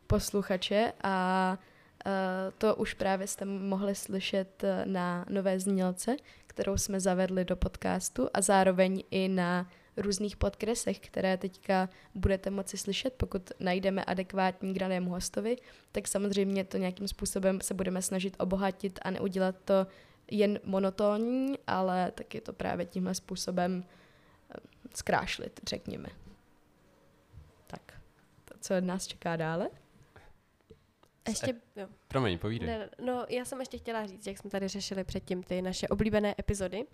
posluchače 0.07 0.93
a 1.03 1.57
eh, 2.05 2.11
to 2.57 2.75
už 2.75 2.93
právě 2.93 3.27
jste 3.27 3.45
mohli 3.45 3.95
slyšet 3.95 4.63
na 4.85 5.25
nové 5.29 5.59
znělce, 5.59 6.15
kterou 6.47 6.77
jsme 6.77 6.99
zavedli 6.99 7.45
do 7.45 7.55
podcastu 7.55 8.29
a 8.33 8.41
zároveň 8.41 9.03
i 9.11 9.27
na 9.27 9.69
různých 9.97 10.37
podkresech, 10.37 10.99
které 10.99 11.37
teďka 11.37 11.89
budete 12.15 12.49
moci 12.49 12.77
slyšet, 12.77 13.13
pokud 13.13 13.51
najdeme 13.59 14.05
adekvátní 14.05 14.73
k 14.73 14.79
danému 14.79 15.11
hostovi, 15.11 15.57
tak 15.91 16.07
samozřejmě 16.07 16.63
to 16.63 16.77
nějakým 16.77 17.07
způsobem 17.07 17.61
se 17.61 17.73
budeme 17.73 18.01
snažit 18.01 18.35
obohatit 18.39 18.99
a 19.01 19.11
neudělat 19.11 19.55
to 19.65 19.87
jen 20.31 20.59
monotónní, 20.63 21.55
ale 21.67 22.11
taky 22.11 22.41
to 22.41 22.53
právě 22.53 22.85
tímhle 22.85 23.15
způsobem 23.15 23.83
eh, 23.83 24.59
zkrášlit, 24.95 25.59
řekněme. 25.69 26.09
Tak, 27.67 27.93
to, 28.45 28.53
co 28.59 28.81
nás 28.81 29.07
čeká 29.07 29.35
dále? 29.35 29.69
Ještě, 31.27 31.53
jo. 31.75 31.87
Promiň, 32.07 32.37
povídej. 32.39 32.67
Ne, 32.67 32.89
no, 33.01 33.25
já 33.29 33.45
jsem 33.45 33.59
ještě 33.59 33.77
chtěla 33.77 34.05
říct, 34.05 34.27
jak 34.27 34.37
jsme 34.37 34.49
tady 34.49 34.67
řešili 34.67 35.03
předtím 35.03 35.43
ty 35.43 35.61
naše 35.61 35.87
oblíbené 35.87 36.35
epizody 36.39 36.85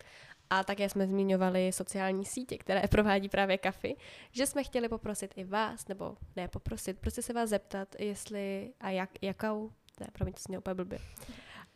a 0.50 0.64
také 0.64 0.90
jsme 0.90 1.08
zmiňovali 1.08 1.72
sociální 1.72 2.26
sítě, 2.26 2.58
které 2.58 2.82
provádí 2.92 3.30
právě 3.30 3.58
Kafy, 3.58 3.96
že 4.32 4.46
jsme 4.46 4.64
chtěli 4.64 4.90
poprosit 4.90 5.34
i 5.36 5.44
vás, 5.44 5.88
nebo 5.88 6.18
ne 6.36 6.48
poprosit, 6.48 7.00
prostě 7.00 7.22
se 7.22 7.34
vás 7.34 7.50
zeptat, 7.50 7.96
jestli 8.00 8.74
a 8.80 8.90
jak, 8.90 9.10
jakou, 9.22 9.72
ne, 10.00 10.08
promiň, 10.14 10.34
to 10.34 10.40
mě 10.48 10.58
úplně 10.58 10.74
blbě, 10.74 11.00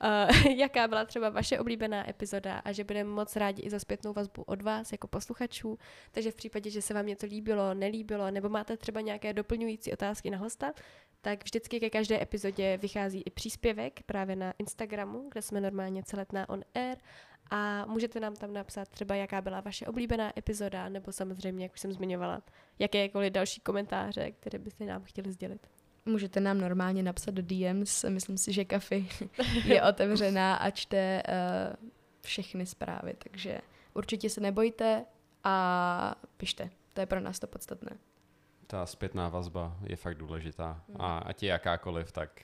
uh, 0.04 0.52
jaká 0.58 0.88
byla 0.88 1.06
třeba 1.06 1.30
vaše 1.30 1.60
oblíbená 1.60 2.10
epizoda 2.10 2.62
a 2.66 2.72
že 2.72 2.84
budeme 2.84 3.10
moc 3.10 3.36
rádi 3.36 3.62
i 3.62 3.70
za 3.70 3.80
zpětnou 3.80 4.14
vazbu 4.14 4.44
od 4.44 4.62
vás 4.62 4.92
jako 4.92 5.08
posluchačů. 5.08 5.78
Takže 6.12 6.32
v 6.32 6.36
případě, 6.36 6.70
že 6.70 6.82
se 6.82 6.94
vám 6.94 7.06
něco 7.06 7.26
líbilo, 7.26 7.74
nelíbilo, 7.74 8.32
nebo 8.32 8.50
máte 8.50 8.78
třeba 8.78 9.02
nějaké 9.02 9.34
doplňující 9.34 9.94
otázky 9.94 10.30
na 10.30 10.38
hosta, 10.38 10.74
tak 11.22 11.44
vždycky 11.44 11.80
ke 11.80 11.90
každé 11.90 12.22
epizodě 12.22 12.78
vychází 12.78 13.24
i 13.26 13.30
příspěvek 13.30 14.04
právě 14.06 14.36
na 14.36 14.54
Instagramu, 14.60 15.30
kde 15.32 15.42
jsme 15.42 15.62
normálně 15.62 16.04
celetná 16.04 16.50
on 16.50 16.64
air 16.76 16.98
a 17.52 17.86
můžete 17.86 18.20
nám 18.20 18.36
tam 18.36 18.54
napsat 18.54 18.90
třeba, 18.90 19.16
jaká 19.16 19.42
byla 19.42 19.62
vaše 19.62 19.86
oblíbená 19.86 20.40
epizoda, 20.40 20.90
nebo 20.90 21.12
samozřejmě, 21.12 21.66
jak 21.66 21.74
už 21.74 21.80
jsem 21.80 21.94
zmiňovala, 21.94 22.42
jakékoliv 22.80 23.34
další 23.34 23.62
komentáře, 23.62 24.32
které 24.32 24.60
byste 24.60 24.86
nám 24.86 25.04
chtěli 25.04 25.32
sdělit. 25.32 25.68
Můžete 26.06 26.40
nám 26.40 26.58
normálně 26.58 27.04
napsat 27.04 27.34
do 27.34 27.42
DMs, 27.42 28.04
myslím 28.04 28.38
si, 28.38 28.54
že 28.54 28.66
Kafy 28.66 29.10
je 29.66 29.84
otevřená 29.84 30.56
a 30.56 30.70
čte 30.70 31.24
uh, 31.28 31.90
všechny 32.22 32.66
zprávy, 32.66 33.16
takže 33.18 33.62
určitě 33.94 34.30
se 34.30 34.42
nebojte 34.42 35.06
a 35.44 36.16
pište, 36.38 36.70
to 36.94 37.02
je 37.02 37.06
pro 37.06 37.20
nás 37.20 37.40
to 37.40 37.48
podstatné. 37.48 37.92
Ta 38.68 38.86
zpětná 38.86 39.30
vazba 39.30 39.78
je 39.84 39.96
fakt 39.96 40.16
důležitá 40.16 40.84
hmm. 40.88 41.02
a 41.02 41.18
ať 41.18 41.44
je 41.44 41.50
jakákoliv, 41.50 42.12
tak, 42.12 42.42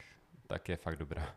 tak 0.48 0.70
je 0.70 0.76
fakt 0.76 0.96
dobrá. 0.96 1.36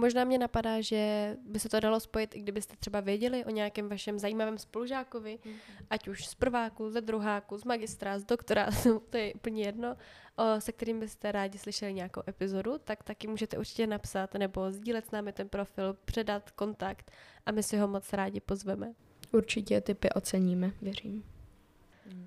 Možná 0.00 0.24
mě 0.24 0.38
napadá, 0.38 0.80
že 0.80 1.36
by 1.46 1.58
se 1.58 1.68
to 1.68 1.80
dalo 1.80 2.00
spojit, 2.00 2.36
i 2.36 2.40
kdybyste 2.40 2.76
třeba 2.76 3.00
věděli 3.00 3.44
o 3.44 3.50
nějakém 3.50 3.88
vašem 3.88 4.18
zajímavém 4.18 4.58
spolužákovi, 4.58 5.38
mm. 5.44 5.54
ať 5.90 6.08
už 6.08 6.26
z 6.26 6.34
prváku, 6.34 6.90
ze 6.90 7.00
druháku, 7.00 7.58
z 7.58 7.64
magistra, 7.64 8.18
z 8.18 8.24
doktora, 8.24 8.68
to 9.10 9.16
je 9.16 9.34
úplně 9.34 9.62
jedno, 9.62 9.96
o, 10.36 10.60
se 10.60 10.72
kterým 10.72 11.00
byste 11.00 11.32
rádi 11.32 11.58
slyšeli 11.58 11.94
nějakou 11.94 12.22
epizodu, 12.28 12.78
tak 12.78 13.02
taky 13.02 13.26
můžete 13.26 13.58
určitě 13.58 13.86
napsat 13.86 14.34
nebo 14.34 14.72
sdílet 14.72 15.06
s 15.06 15.10
námi 15.10 15.32
ten 15.32 15.48
profil, 15.48 15.96
předat 16.04 16.50
kontakt 16.50 17.10
a 17.46 17.52
my 17.52 17.62
si 17.62 17.76
ho 17.76 17.88
moc 17.88 18.12
rádi 18.12 18.40
pozveme. 18.40 18.94
Určitě 19.32 19.80
typy 19.80 20.10
oceníme, 20.10 20.72
věřím. 20.82 21.24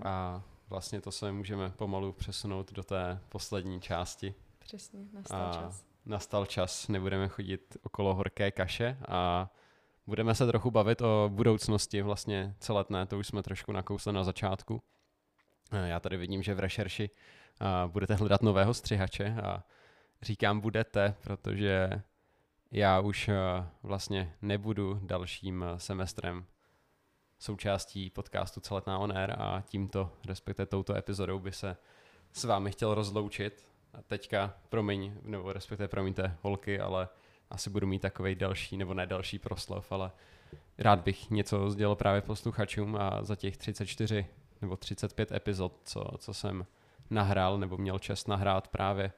A 0.04 0.44
vlastně 0.70 1.02
to 1.02 1.12
se 1.12 1.32
můžeme 1.32 1.70
pomalu 1.70 2.14
přesunout 2.14 2.74
do 2.74 2.84
té 2.84 3.20
poslední 3.30 3.82
části. 3.82 4.34
Přesně, 4.60 5.06
nastal 5.14 5.50
a 5.50 5.54
čas. 5.54 5.91
Nastal 6.06 6.46
čas, 6.46 6.88
nebudeme 6.88 7.28
chodit 7.28 7.78
okolo 7.84 8.16
horké 8.16 8.52
kaše 8.52 8.98
a 9.08 9.50
budeme 10.08 10.36
se 10.36 10.48
trochu 10.48 10.72
bavit 10.72 11.02
o 11.02 11.30
budoucnosti 11.34 12.02
vlastně 12.02 12.56
celetné, 12.60 13.06
to 13.06 13.20
už 13.20 13.28
jsme 13.28 13.44
trošku 13.44 13.72
nakousli 13.72 14.14
na 14.14 14.24
začátku. 14.24 14.82
Já 15.86 16.00
tady 16.00 16.18
vidím, 16.18 16.44
že 16.44 16.54
v 16.54 16.60
rešerši 16.60 17.10
budete 17.88 18.16
hledat 18.16 18.42
nového 18.42 18.74
střihače 18.74 19.36
a 19.44 19.64
říkám 20.22 20.60
budete, 20.60 21.16
protože 21.22 21.90
já 22.72 23.00
už 23.00 23.30
vlastně 23.84 24.34
nebudu 24.42 25.00
dalším 25.04 25.66
semestrem 25.78 26.46
součástí 27.40 28.10
podcastu 28.10 28.60
Celetná 28.60 29.00
on 29.00 29.18
air 29.18 29.36
a 29.38 29.62
tímto, 29.62 30.12
respektive 30.28 30.66
touto 30.66 30.96
epizodou 30.96 31.40
by 31.40 31.52
se 31.52 31.78
s 32.34 32.44
vámi 32.44 32.72
chtěl 32.72 32.94
rozloučit. 32.94 33.71
A 33.94 34.02
teďka, 34.02 34.54
promiň, 34.70 35.14
nebo 35.24 35.54
respektive 35.54 35.88
promiňte 35.88 36.38
holky, 36.42 36.80
ale 36.80 37.08
asi 37.50 37.70
budu 37.70 37.88
mít 37.88 38.02
takový 38.02 38.36
další, 38.36 38.78
nebo 38.78 38.94
ne 38.94 39.08
další 39.08 39.40
proslov, 39.40 39.92
ale 39.92 40.12
rád 40.78 41.00
bych 41.00 41.30
něco 41.30 41.70
sdělil 41.70 41.96
právě 41.96 42.22
posluchačům 42.22 42.96
a 42.96 43.24
za 43.24 43.36
těch 43.36 43.58
34 43.58 44.26
nebo 44.62 44.78
35 44.78 45.32
epizod, 45.32 45.74
co, 45.84 46.06
co 46.18 46.34
jsem 46.34 46.66
nahrál 47.10 47.58
nebo 47.58 47.78
měl 47.78 48.00
čest 48.00 48.28
nahrát 48.28 48.68
právě 48.68 49.12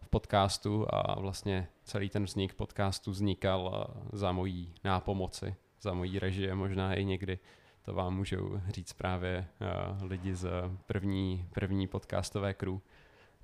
v 0.00 0.08
podcastu 0.08 0.86
a 0.94 1.20
vlastně 1.20 1.68
celý 1.84 2.08
ten 2.08 2.24
vznik 2.24 2.54
podcastu 2.54 3.10
vznikal 3.10 3.90
za 4.12 4.32
mojí 4.32 4.74
nápomoci, 4.84 5.54
za 5.80 5.94
mojí 5.94 6.18
režie 6.18 6.54
možná 6.54 6.94
i 6.94 7.04
někdy. 7.04 7.38
To 7.84 7.94
vám 7.94 8.16
můžou 8.16 8.60
říct 8.68 8.92
právě 8.92 9.46
uh, 9.60 10.08
lidi 10.10 10.34
z 10.34 10.48
první, 10.86 11.48
první 11.54 11.86
podcastové 11.86 12.54
crew, 12.54 12.78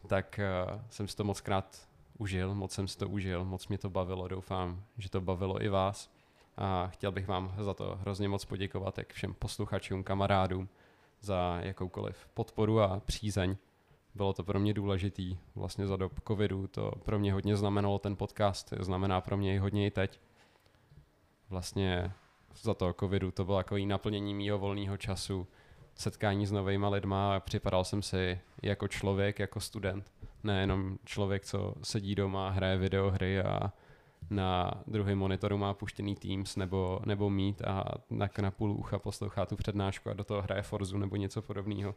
tak 0.06 0.40
uh, 0.72 0.80
jsem 0.90 1.08
si 1.08 1.16
to 1.16 1.24
moc 1.24 1.40
krát 1.40 1.88
užil, 2.18 2.54
moc 2.54 2.72
jsem 2.72 2.88
si 2.88 2.98
to 2.98 3.08
užil, 3.08 3.44
moc 3.44 3.68
mě 3.68 3.78
to 3.78 3.90
bavilo, 3.90 4.28
doufám, 4.28 4.82
že 4.98 5.10
to 5.10 5.20
bavilo 5.20 5.62
i 5.62 5.68
vás. 5.68 6.10
A 6.56 6.86
chtěl 6.86 7.12
bych 7.12 7.28
vám 7.28 7.54
za 7.58 7.74
to 7.74 7.98
hrozně 8.00 8.28
moc 8.28 8.44
poděkovat, 8.44 8.98
jak 8.98 9.12
všem 9.12 9.34
posluchačům, 9.34 10.04
kamarádům, 10.04 10.68
za 11.20 11.58
jakoukoliv 11.62 12.28
podporu 12.34 12.80
a 12.80 13.00
přízeň. 13.00 13.56
Bylo 14.14 14.32
to 14.32 14.44
pro 14.44 14.60
mě 14.60 14.74
důležitý, 14.74 15.38
vlastně 15.54 15.86
za 15.86 15.96
dob 15.96 16.20
covidu 16.28 16.66
to 16.66 16.92
pro 17.04 17.18
mě 17.18 17.32
hodně 17.32 17.56
znamenalo 17.56 17.98
ten 17.98 18.16
podcast, 18.16 18.72
znamená 18.80 19.20
pro 19.20 19.36
mě 19.36 19.54
i 19.54 19.58
hodně 19.58 19.86
i 19.86 19.90
teď. 19.90 20.20
Vlastně 21.50 22.12
za 22.62 22.74
toho 22.74 22.92
covidu 23.00 23.30
to 23.30 23.44
bylo 23.44 23.58
jako 23.58 23.76
naplnění 23.76 24.34
mýho 24.34 24.58
volného 24.58 24.96
času, 24.96 25.46
setkání 25.94 26.46
s 26.46 26.52
novými 26.52 26.86
lidma 26.88 27.36
a 27.36 27.40
připadal 27.40 27.84
jsem 27.84 28.02
si 28.02 28.40
jako 28.62 28.88
člověk, 28.88 29.38
jako 29.38 29.60
student. 29.60 30.12
Nejenom 30.44 30.98
člověk, 31.04 31.44
co 31.44 31.74
sedí 31.82 32.14
doma, 32.14 32.50
hraje 32.50 32.76
videohry 32.76 33.40
a 33.40 33.72
na 34.30 34.70
druhém 34.86 35.18
monitoru 35.18 35.58
má 35.58 35.74
puštěný 35.74 36.16
Teams 36.16 36.56
nebo, 36.56 37.00
nebo 37.04 37.30
Meet 37.30 37.62
a 37.62 37.84
na, 38.10 38.28
na 38.40 38.50
půl 38.50 38.70
ucha 38.70 38.98
poslouchá 38.98 39.46
tu 39.46 39.56
přednášku 39.56 40.10
a 40.10 40.12
do 40.12 40.24
toho 40.24 40.42
hraje 40.42 40.62
Forzu 40.62 40.98
nebo 40.98 41.16
něco 41.16 41.42
podobného. 41.42 41.94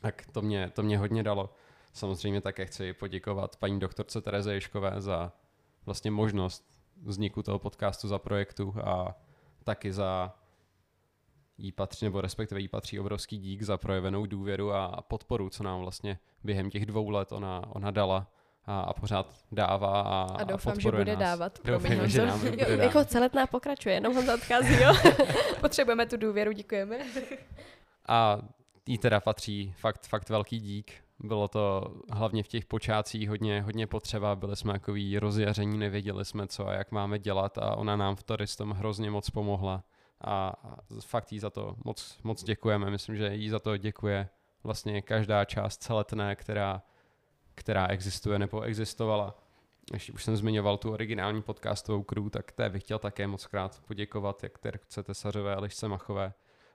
Tak 0.00 0.26
to 0.32 0.42
mě, 0.42 0.70
to 0.70 0.82
mě 0.82 0.98
hodně 0.98 1.22
dalo. 1.22 1.54
Samozřejmě 1.92 2.40
také 2.40 2.66
chci 2.66 2.92
poděkovat 2.92 3.56
paní 3.56 3.80
doktorce 3.80 4.20
Tereze 4.20 4.54
Ješkové 4.54 5.00
za 5.00 5.32
vlastně 5.86 6.10
možnost 6.10 6.64
vzniku 7.02 7.42
toho 7.42 7.58
podcastu 7.58 8.08
za 8.08 8.18
projektu 8.18 8.74
a 8.84 9.14
taky 9.64 9.92
za 9.92 10.34
jí 11.58 11.72
patří, 11.72 12.04
nebo 12.04 12.20
respektive 12.20 12.60
jí 12.60 12.68
patří 12.68 13.00
obrovský 13.00 13.38
dík 13.38 13.62
za 13.62 13.76
projevenou 13.76 14.26
důvěru 14.26 14.72
a 14.72 15.02
podporu, 15.08 15.50
co 15.50 15.62
nám 15.62 15.80
vlastně 15.80 16.18
během 16.44 16.70
těch 16.70 16.86
dvou 16.86 17.10
let 17.10 17.32
ona, 17.32 17.62
ona 17.68 17.90
dala 17.90 18.26
a, 18.66 18.80
a 18.80 18.92
pořád 18.92 19.34
dává 19.52 20.00
a, 20.00 20.22
a 20.22 20.44
doufám, 20.44 20.74
a 20.76 20.80
že 20.80 20.90
bude 20.90 21.16
nás. 21.16 21.18
dávat. 21.18 21.58
Doufám, 21.64 22.08
že 22.08 22.26
nám 22.26 22.40
bude 22.40 22.66
jo, 22.68 22.78
Jako 22.80 23.04
celetná 23.04 23.46
pokračuje, 23.46 23.94
jenom 23.94 24.14
Honza 24.14 24.34
odchází, 24.34 24.74
jo. 24.82 24.94
Potřebujeme 25.60 26.06
tu 26.06 26.16
důvěru, 26.16 26.52
děkujeme. 26.52 26.98
a 28.08 28.38
jí 28.86 28.98
teda 28.98 29.20
patří 29.20 29.74
fakt, 29.76 30.06
fakt 30.06 30.28
velký 30.28 30.60
dík. 30.60 30.92
Bylo 31.18 31.48
to 31.48 31.94
hlavně 32.10 32.42
v 32.42 32.48
těch 32.48 32.64
počátcích 32.64 33.28
hodně, 33.28 33.62
hodně 33.62 33.86
potřeba, 33.86 34.36
byli 34.36 34.56
jsme 34.56 34.72
takový 34.72 35.18
rozjaření, 35.18 35.78
nevěděli 35.78 36.24
jsme 36.24 36.46
co 36.46 36.68
a 36.68 36.72
jak 36.72 36.92
máme 36.92 37.18
dělat 37.18 37.58
a 37.58 37.76
ona 37.76 37.96
nám 37.96 38.16
v 38.16 38.22
tom 38.56 38.70
hrozně 38.70 39.10
moc 39.10 39.30
pomohla 39.30 39.84
a 40.20 40.54
fakt 41.00 41.32
jí 41.32 41.38
za 41.38 41.50
to 41.50 41.76
moc, 41.84 42.18
moc 42.22 42.44
děkujeme. 42.44 42.90
Myslím, 42.90 43.16
že 43.16 43.34
jí 43.34 43.48
za 43.48 43.58
to 43.58 43.76
děkuje 43.76 44.28
vlastně 44.64 45.02
každá 45.02 45.44
část 45.44 45.82
celetné, 45.82 46.36
která, 46.36 46.82
která 47.54 47.86
existuje 47.86 48.38
nebo 48.38 48.62
existovala. 48.62 49.38
Ještě 49.92 50.12
už 50.12 50.24
jsem 50.24 50.36
zmiňoval 50.36 50.76
tu 50.76 50.92
originální 50.92 51.42
podcastovou 51.42 52.02
crew, 52.02 52.30
tak 52.30 52.52
té 52.52 52.70
bych 52.70 52.82
chtěl 52.82 52.98
také 52.98 53.26
moc 53.26 53.46
krát 53.46 53.82
poděkovat, 53.86 54.42
jak 54.42 54.58
Terce 54.58 55.02
Tesařové, 55.02 55.60
Lišce 55.60 55.88
Machové, 55.88 56.32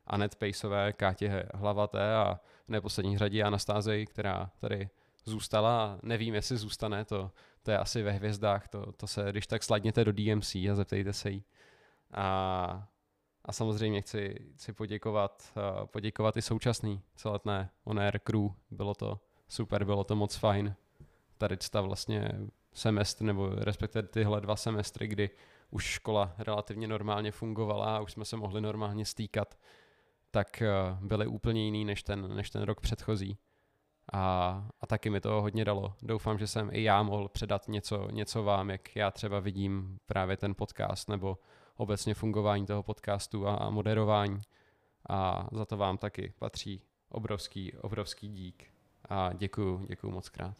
Anet 0.07 0.35
Pejsové, 0.35 0.93
Kátě 0.93 1.45
Hlavaté 1.53 2.15
a 2.15 2.39
v 2.67 2.69
neposlední 2.69 3.17
řadě 3.17 3.43
Anastázej, 3.43 4.05
která 4.05 4.51
tady 4.59 4.89
zůstala. 5.25 5.99
Nevím, 6.03 6.35
jestli 6.35 6.57
zůstane, 6.57 7.05
to, 7.05 7.31
to 7.63 7.71
je 7.71 7.77
asi 7.77 8.01
ve 8.01 8.11
hvězdách, 8.11 8.67
to, 8.67 8.91
to 8.91 9.07
se, 9.07 9.27
když 9.31 9.47
tak 9.47 9.63
sladněte 9.63 10.05
do 10.05 10.11
DMC 10.11 10.55
a 10.55 10.75
zeptejte 10.75 11.13
se 11.13 11.29
jí. 11.29 11.43
A, 12.13 12.87
a 13.49 13.51
samozřejmě 13.51 14.01
chci, 14.01 14.35
chci 14.55 14.73
poděkovat, 14.73 15.53
uh, 15.55 15.85
poděkovat 15.85 16.37
i 16.37 16.41
současný 16.41 17.01
celetné 17.15 17.69
On 17.83 17.99
Air 17.99 18.19
Crew. 18.19 18.49
Bylo 18.71 18.95
to 18.95 19.19
super, 19.47 19.85
bylo 19.85 20.03
to 20.03 20.15
moc 20.15 20.35
fajn. 20.35 20.75
Tady 21.37 21.57
ta 21.71 21.81
vlastně 21.81 22.31
semestr, 22.73 23.23
nebo 23.23 23.49
respektive 23.49 24.07
tyhle 24.07 24.41
dva 24.41 24.55
semestry, 24.55 25.07
kdy 25.07 25.29
už 25.71 25.83
škola 25.83 26.33
relativně 26.37 26.87
normálně 26.87 27.31
fungovala 27.31 27.97
a 27.97 27.99
už 27.99 28.11
jsme 28.11 28.25
se 28.25 28.37
mohli 28.37 28.61
normálně 28.61 29.05
stýkat 29.05 29.55
tak 30.31 30.61
eh, 30.61 30.69
byly 31.01 31.27
úplně 31.27 31.65
jiný 31.65 31.85
než 31.85 32.03
ten, 32.03 32.35
než 32.35 32.49
ten 32.49 32.61
rok 32.61 32.81
předchozí. 32.81 33.37
A, 34.13 34.67
a 34.81 34.87
taky 34.87 35.09
mi 35.09 35.21
to 35.21 35.41
hodně 35.41 35.65
dalo. 35.65 35.93
Doufám, 36.01 36.37
že 36.37 36.47
jsem 36.47 36.69
i 36.71 36.83
já 36.83 37.03
mohl 37.03 37.29
předat 37.29 37.67
něco, 37.67 38.07
něco 38.11 38.43
vám, 38.43 38.69
jak 38.69 38.95
já 38.95 39.11
třeba 39.11 39.39
vidím 39.39 39.97
právě 40.05 40.37
ten 40.37 40.55
podcast 40.55 41.09
nebo 41.09 41.37
obecně 41.79 42.13
fungování 42.13 42.65
toho 42.65 42.83
podcastu 42.83 43.47
a, 43.47 43.69
moderování. 43.69 44.41
A 45.09 45.47
za 45.51 45.65
to 45.65 45.77
vám 45.77 45.97
taky 45.97 46.33
patří 46.39 46.81
obrovský, 47.09 47.73
obrovský 47.73 48.27
dík. 48.27 48.63
A 49.09 49.33
děkuju, 49.33 49.85
děkuju 49.85 50.13
moc 50.13 50.29
krát. 50.29 50.57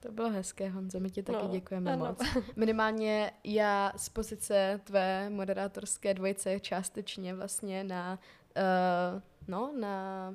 To 0.00 0.12
bylo 0.12 0.30
hezké, 0.30 0.68
Honzo, 0.68 1.00
my 1.00 1.10
ti 1.10 1.22
taky 1.22 1.44
no, 1.44 1.50
děkujeme 1.52 1.92
ano. 1.92 2.06
moc. 2.06 2.18
Minimálně 2.56 3.32
já 3.44 3.92
z 3.96 4.08
pozice 4.08 4.80
tvé 4.84 5.30
moderátorské 5.30 6.14
dvojice 6.14 6.60
částečně 6.60 7.34
vlastně 7.34 7.84
na 7.84 8.18
Uh, 8.56 9.22
no, 9.48 9.72
na 9.80 10.34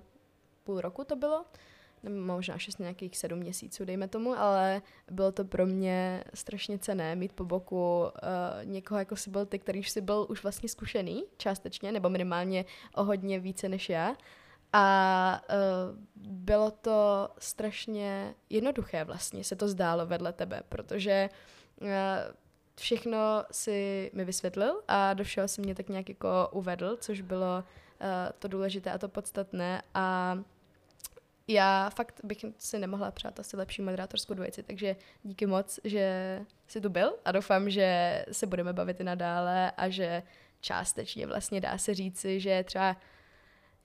půl 0.63 0.81
roku 0.81 1.03
to 1.03 1.15
bylo, 1.15 1.45
možná 2.09 2.57
šest 2.57 2.79
nějakých 2.79 3.17
sedm 3.17 3.39
měsíců, 3.39 3.85
dejme 3.85 4.07
tomu, 4.07 4.39
ale 4.39 4.81
bylo 5.11 5.31
to 5.31 5.45
pro 5.45 5.65
mě 5.65 6.23
strašně 6.33 6.79
cené 6.79 7.15
mít 7.15 7.33
po 7.33 7.45
boku 7.45 8.01
uh, 8.01 8.09
někoho, 8.63 8.99
jako 8.99 9.15
si 9.15 9.29
byl 9.29 9.45
ty, 9.45 9.59
který 9.59 9.83
si 9.83 10.01
byl 10.01 10.27
už 10.29 10.43
vlastně 10.43 10.69
zkušený 10.69 11.23
částečně, 11.37 11.91
nebo 11.91 12.09
minimálně 12.09 12.65
o 12.95 13.03
hodně 13.03 13.39
více 13.39 13.69
než 13.69 13.89
já. 13.89 14.15
A 14.73 15.41
uh, 15.49 15.97
bylo 16.15 16.71
to 16.71 17.29
strašně 17.37 18.35
jednoduché 18.49 19.03
vlastně, 19.03 19.43
se 19.43 19.55
to 19.55 19.67
zdálo 19.67 20.05
vedle 20.05 20.33
tebe, 20.33 20.61
protože 20.69 21.29
uh, 21.81 21.87
všechno 22.75 23.17
si 23.51 24.11
mi 24.13 24.25
vysvětlil 24.25 24.81
a 24.87 25.13
do 25.13 25.23
všeho 25.23 25.47
si 25.47 25.61
mě 25.61 25.75
tak 25.75 25.89
nějak 25.89 26.09
jako 26.09 26.49
uvedl, 26.51 26.97
což 26.99 27.21
bylo 27.21 27.63
Eh, 28.03 28.33
to 28.39 28.47
důležité 28.47 28.91
a 28.91 28.97
to 28.97 29.09
podstatné 29.09 29.81
a 29.93 30.37
já 31.53 31.89
fakt 31.89 32.19
bych 32.23 32.45
si 32.57 32.79
nemohla 32.79 33.11
přát 33.11 33.39
asi 33.39 33.57
lepší 33.57 33.81
moderátorskou 33.81 34.33
dvojici, 34.33 34.63
takže 34.63 34.95
díky 35.23 35.45
moc, 35.45 35.79
že 35.83 36.39
jsi 36.67 36.81
tu 36.81 36.89
byl 36.89 37.13
a 37.25 37.31
doufám, 37.31 37.69
že 37.69 38.25
se 38.31 38.47
budeme 38.47 38.73
bavit 38.73 38.99
i 38.99 39.03
nadále 39.03 39.71
a 39.71 39.89
že 39.89 40.23
částečně 40.61 41.27
vlastně 41.27 41.61
dá 41.61 41.77
se 41.77 41.93
říci, 41.93 42.39
že 42.39 42.63
třeba 42.63 42.97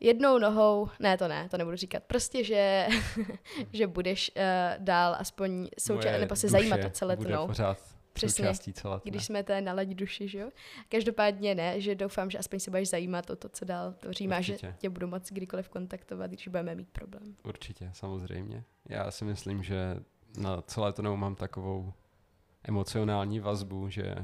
jednou 0.00 0.38
nohou, 0.38 0.88
ne 1.00 1.18
to 1.18 1.28
ne, 1.28 1.48
to 1.48 1.56
nebudu 1.58 1.76
říkat, 1.76 2.02
prostě, 2.02 2.44
že, 2.44 2.86
že 3.72 3.86
budeš 3.86 4.30
uh, 4.36 4.42
dál 4.84 5.16
aspoň 5.18 5.68
současně, 5.78 6.18
nebo 6.18 6.36
se 6.36 6.48
zajímat 6.48 6.84
o 6.84 6.90
celé 6.90 7.16
bude 7.16 7.36
pořád 7.46 7.95
Přesně, 8.16 8.44
součástí 8.44 8.72
celé. 8.72 9.00
když 9.04 9.24
jsme 9.24 9.42
té 9.42 9.60
nalaď 9.60 9.88
duši, 9.88 10.28
že 10.28 10.38
jo? 10.38 10.50
Každopádně 10.88 11.54
ne, 11.54 11.80
že 11.80 11.94
doufám, 11.94 12.30
že 12.30 12.38
aspoň 12.38 12.60
se 12.60 12.70
budeš 12.70 12.88
zajímat 12.88 13.30
o 13.30 13.36
to, 13.36 13.48
co 13.48 13.64
dál 13.64 13.92
tvořím 13.92 14.32
a 14.32 14.40
že 14.40 14.56
tě 14.78 14.90
budu 14.90 15.06
moc 15.06 15.32
kdykoliv 15.32 15.68
kontaktovat, 15.68 16.30
když 16.30 16.48
budeme 16.48 16.74
mít 16.74 16.88
problém. 16.88 17.36
Určitě, 17.44 17.90
samozřejmě. 17.92 18.64
Já 18.88 19.10
si 19.10 19.24
myslím, 19.24 19.62
že 19.62 19.96
na 20.38 20.62
celé 20.62 20.92
to 20.92 21.16
mám 21.16 21.34
takovou 21.34 21.92
emocionální 22.64 23.40
vazbu, 23.40 23.88
že 23.88 24.14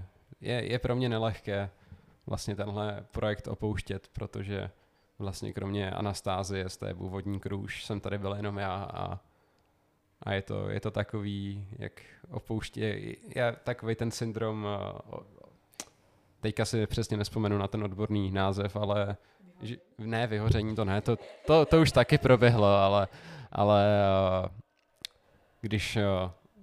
je, 0.41 0.73
je 0.73 0.79
pro 0.79 0.97
mě 0.97 1.09
nelehké 1.09 1.71
vlastně 2.27 2.57
tenhle 2.57 3.05
projekt 3.11 3.49
opouštět, 3.49 4.09
protože 4.13 4.71
vlastně 5.19 5.53
kromě 5.53 5.91
Anastázie 5.91 6.69
z 6.69 6.77
té 6.77 6.95
původní 6.95 7.41
kruž 7.41 7.85
jsem 7.85 8.01
tady 8.01 8.19
byl 8.19 8.35
jenom 8.35 8.59
já 8.59 8.85
a, 8.95 9.21
a 10.23 10.33
je, 10.33 10.43
to, 10.43 10.69
je 10.69 10.81
to 10.81 10.91
takový, 10.91 11.69
jak 11.79 11.93
opouští, 12.31 12.81
je, 12.81 13.17
je 13.37 13.57
takový 13.65 13.95
ten 13.95 14.11
syndrom, 14.11 14.67
eh, 14.69 15.17
teďka 16.41 16.65
si 16.65 16.87
přesně 16.87 17.17
nespomenu 17.17 17.59
na 17.59 17.69
ten 17.69 17.85
odborný 17.85 18.31
název, 18.31 18.77
ale 18.77 19.17
že, 19.63 19.77
ne, 19.99 20.27
vyhoření 20.27 20.77
to 20.77 20.85
ne, 20.85 21.01
to, 21.01 21.19
to, 21.47 21.67
to 21.67 21.81
už 21.81 21.93
taky 21.93 22.19
proběhlo, 22.19 22.67
ale, 22.67 23.09
ale 23.53 23.87
eh, 24.45 24.49
když 25.61 25.97
eh, 25.97 26.05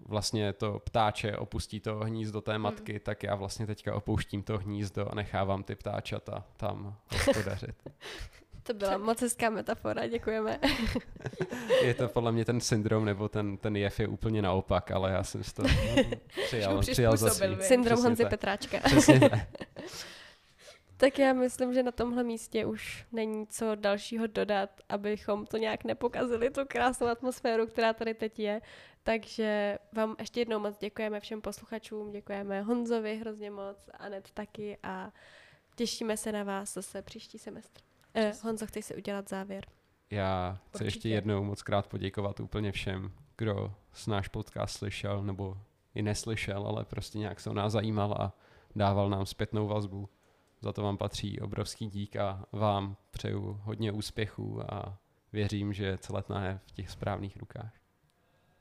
vlastně 0.08 0.54
to 0.54 0.80
ptáče 0.80 1.38
opustí 1.38 1.80
to 1.80 1.96
hnízdo 2.00 2.42
té 2.42 2.58
matky, 2.58 3.00
tak 3.00 3.24
já 3.24 3.36
vlastně 3.36 3.68
teďka 3.68 3.96
opouštím 3.96 4.44
to 4.44 4.58
hnízdo 4.58 5.12
a 5.12 5.16
nechávám 5.16 5.64
ty 5.64 5.76
ptáčata 5.76 6.44
tam 6.58 6.96
hospodařit. 7.12 7.76
To 8.70 8.74
byla 8.74 8.98
moc 8.98 9.22
hezká 9.22 9.50
metafora, 9.50 10.08
děkujeme. 10.08 10.60
je 11.84 11.94
to 11.94 12.08
podle 12.08 12.32
mě 12.32 12.46
ten 12.46 12.62
syndrom, 12.62 13.06
nebo 13.06 13.30
ten, 13.30 13.58
ten 13.58 13.76
jev 13.76 14.00
je 14.00 14.08
úplně 14.08 14.42
naopak, 14.42 14.92
ale 14.92 15.12
já 15.12 15.24
jsem 15.24 15.44
si 15.44 15.54
to 15.54 15.64
přijal, 16.46 16.80
přijal 16.80 17.18
za 17.18 17.30
svý. 17.30 17.48
Syndrom 17.60 17.96
Přesně 17.96 18.08
Honzy 18.08 18.24
tak. 18.24 18.30
Petráčka. 18.30 18.80
Přesně 18.86 19.30
tak. 19.30 19.40
Tak 20.98 21.20
já 21.20 21.34
myslím, 21.34 21.74
že 21.74 21.84
na 21.84 21.92
tomhle 21.92 22.24
místě 22.24 22.66
už 22.66 23.06
není 23.12 23.48
co 23.48 23.76
dalšího 23.76 24.28
dodat, 24.28 24.70
abychom 24.90 25.46
to 25.46 25.58
nějak 25.58 25.84
nepokazili, 25.84 26.50
tu 26.50 26.62
krásnou 26.68 27.08
atmosféru, 27.08 27.68
která 27.68 27.94
tady 27.94 28.14
teď 28.14 28.40
je. 28.40 28.62
Takže 29.04 29.78
vám 29.94 30.16
ještě 30.20 30.42
jednou 30.42 30.60
moc 30.60 30.78
děkujeme 30.78 31.20
všem 31.20 31.42
posluchačům, 31.42 32.12
děkujeme 32.12 32.62
Honzovi 32.62 33.18
hrozně 33.18 33.52
moc, 33.52 33.90
Anet 33.94 34.32
taky 34.32 34.78
a 34.84 35.12
těšíme 35.76 36.18
se 36.18 36.32
na 36.32 36.44
vás 36.44 36.74
zase 36.74 37.02
příští 37.02 37.38
semestr. 37.40 37.89
Eh, 38.14 38.32
Honzo, 38.44 38.66
chceš 38.68 38.86
si 38.86 38.96
udělat 38.96 39.30
závěr? 39.30 39.66
Já 40.10 40.60
chci 40.68 40.68
Určitě. 40.74 40.86
ještě 40.86 41.10
jednou 41.10 41.44
moc 41.44 41.62
krát 41.62 41.88
poděkovat 41.88 42.40
úplně 42.40 42.72
všem, 42.72 43.12
kdo 43.38 43.74
s 43.94 44.08
náš 44.08 44.28
podcast 44.28 44.78
slyšel, 44.78 45.24
nebo 45.24 45.58
i 45.96 46.02
neslyšel, 46.02 46.68
ale 46.68 46.86
prostě 46.86 47.18
nějak 47.20 47.40
se 47.40 47.50
o 47.50 47.54
nás 47.54 47.72
zajímal 47.74 48.14
a 48.14 48.34
dával 48.76 49.10
nám 49.10 49.26
zpětnou 49.26 49.68
vazbu. 49.68 50.10
Za 50.62 50.74
to 50.74 50.84
vám 50.84 50.98
patří 50.98 51.40
obrovský 51.40 51.88
dík 51.88 52.16
a 52.16 52.46
vám 52.52 52.98
přeju 53.12 53.60
hodně 53.64 53.92
úspěchů 53.92 54.74
a 54.74 54.98
věřím, 55.34 55.74
že 55.74 55.98
celetná 55.98 56.46
je 56.46 56.60
v 56.68 56.72
těch 56.72 56.90
správných 56.90 57.38
rukách. 57.38 57.74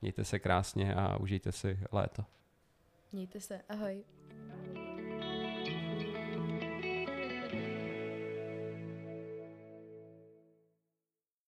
Mějte 0.02 0.24
se 0.24 0.38
krásně 0.38 0.94
a 0.94 1.16
užijte 1.16 1.52
si 1.52 1.78
léto. 1.92 2.24
Mějte 3.12 3.40
se, 3.40 3.61
ahoj. 3.68 4.04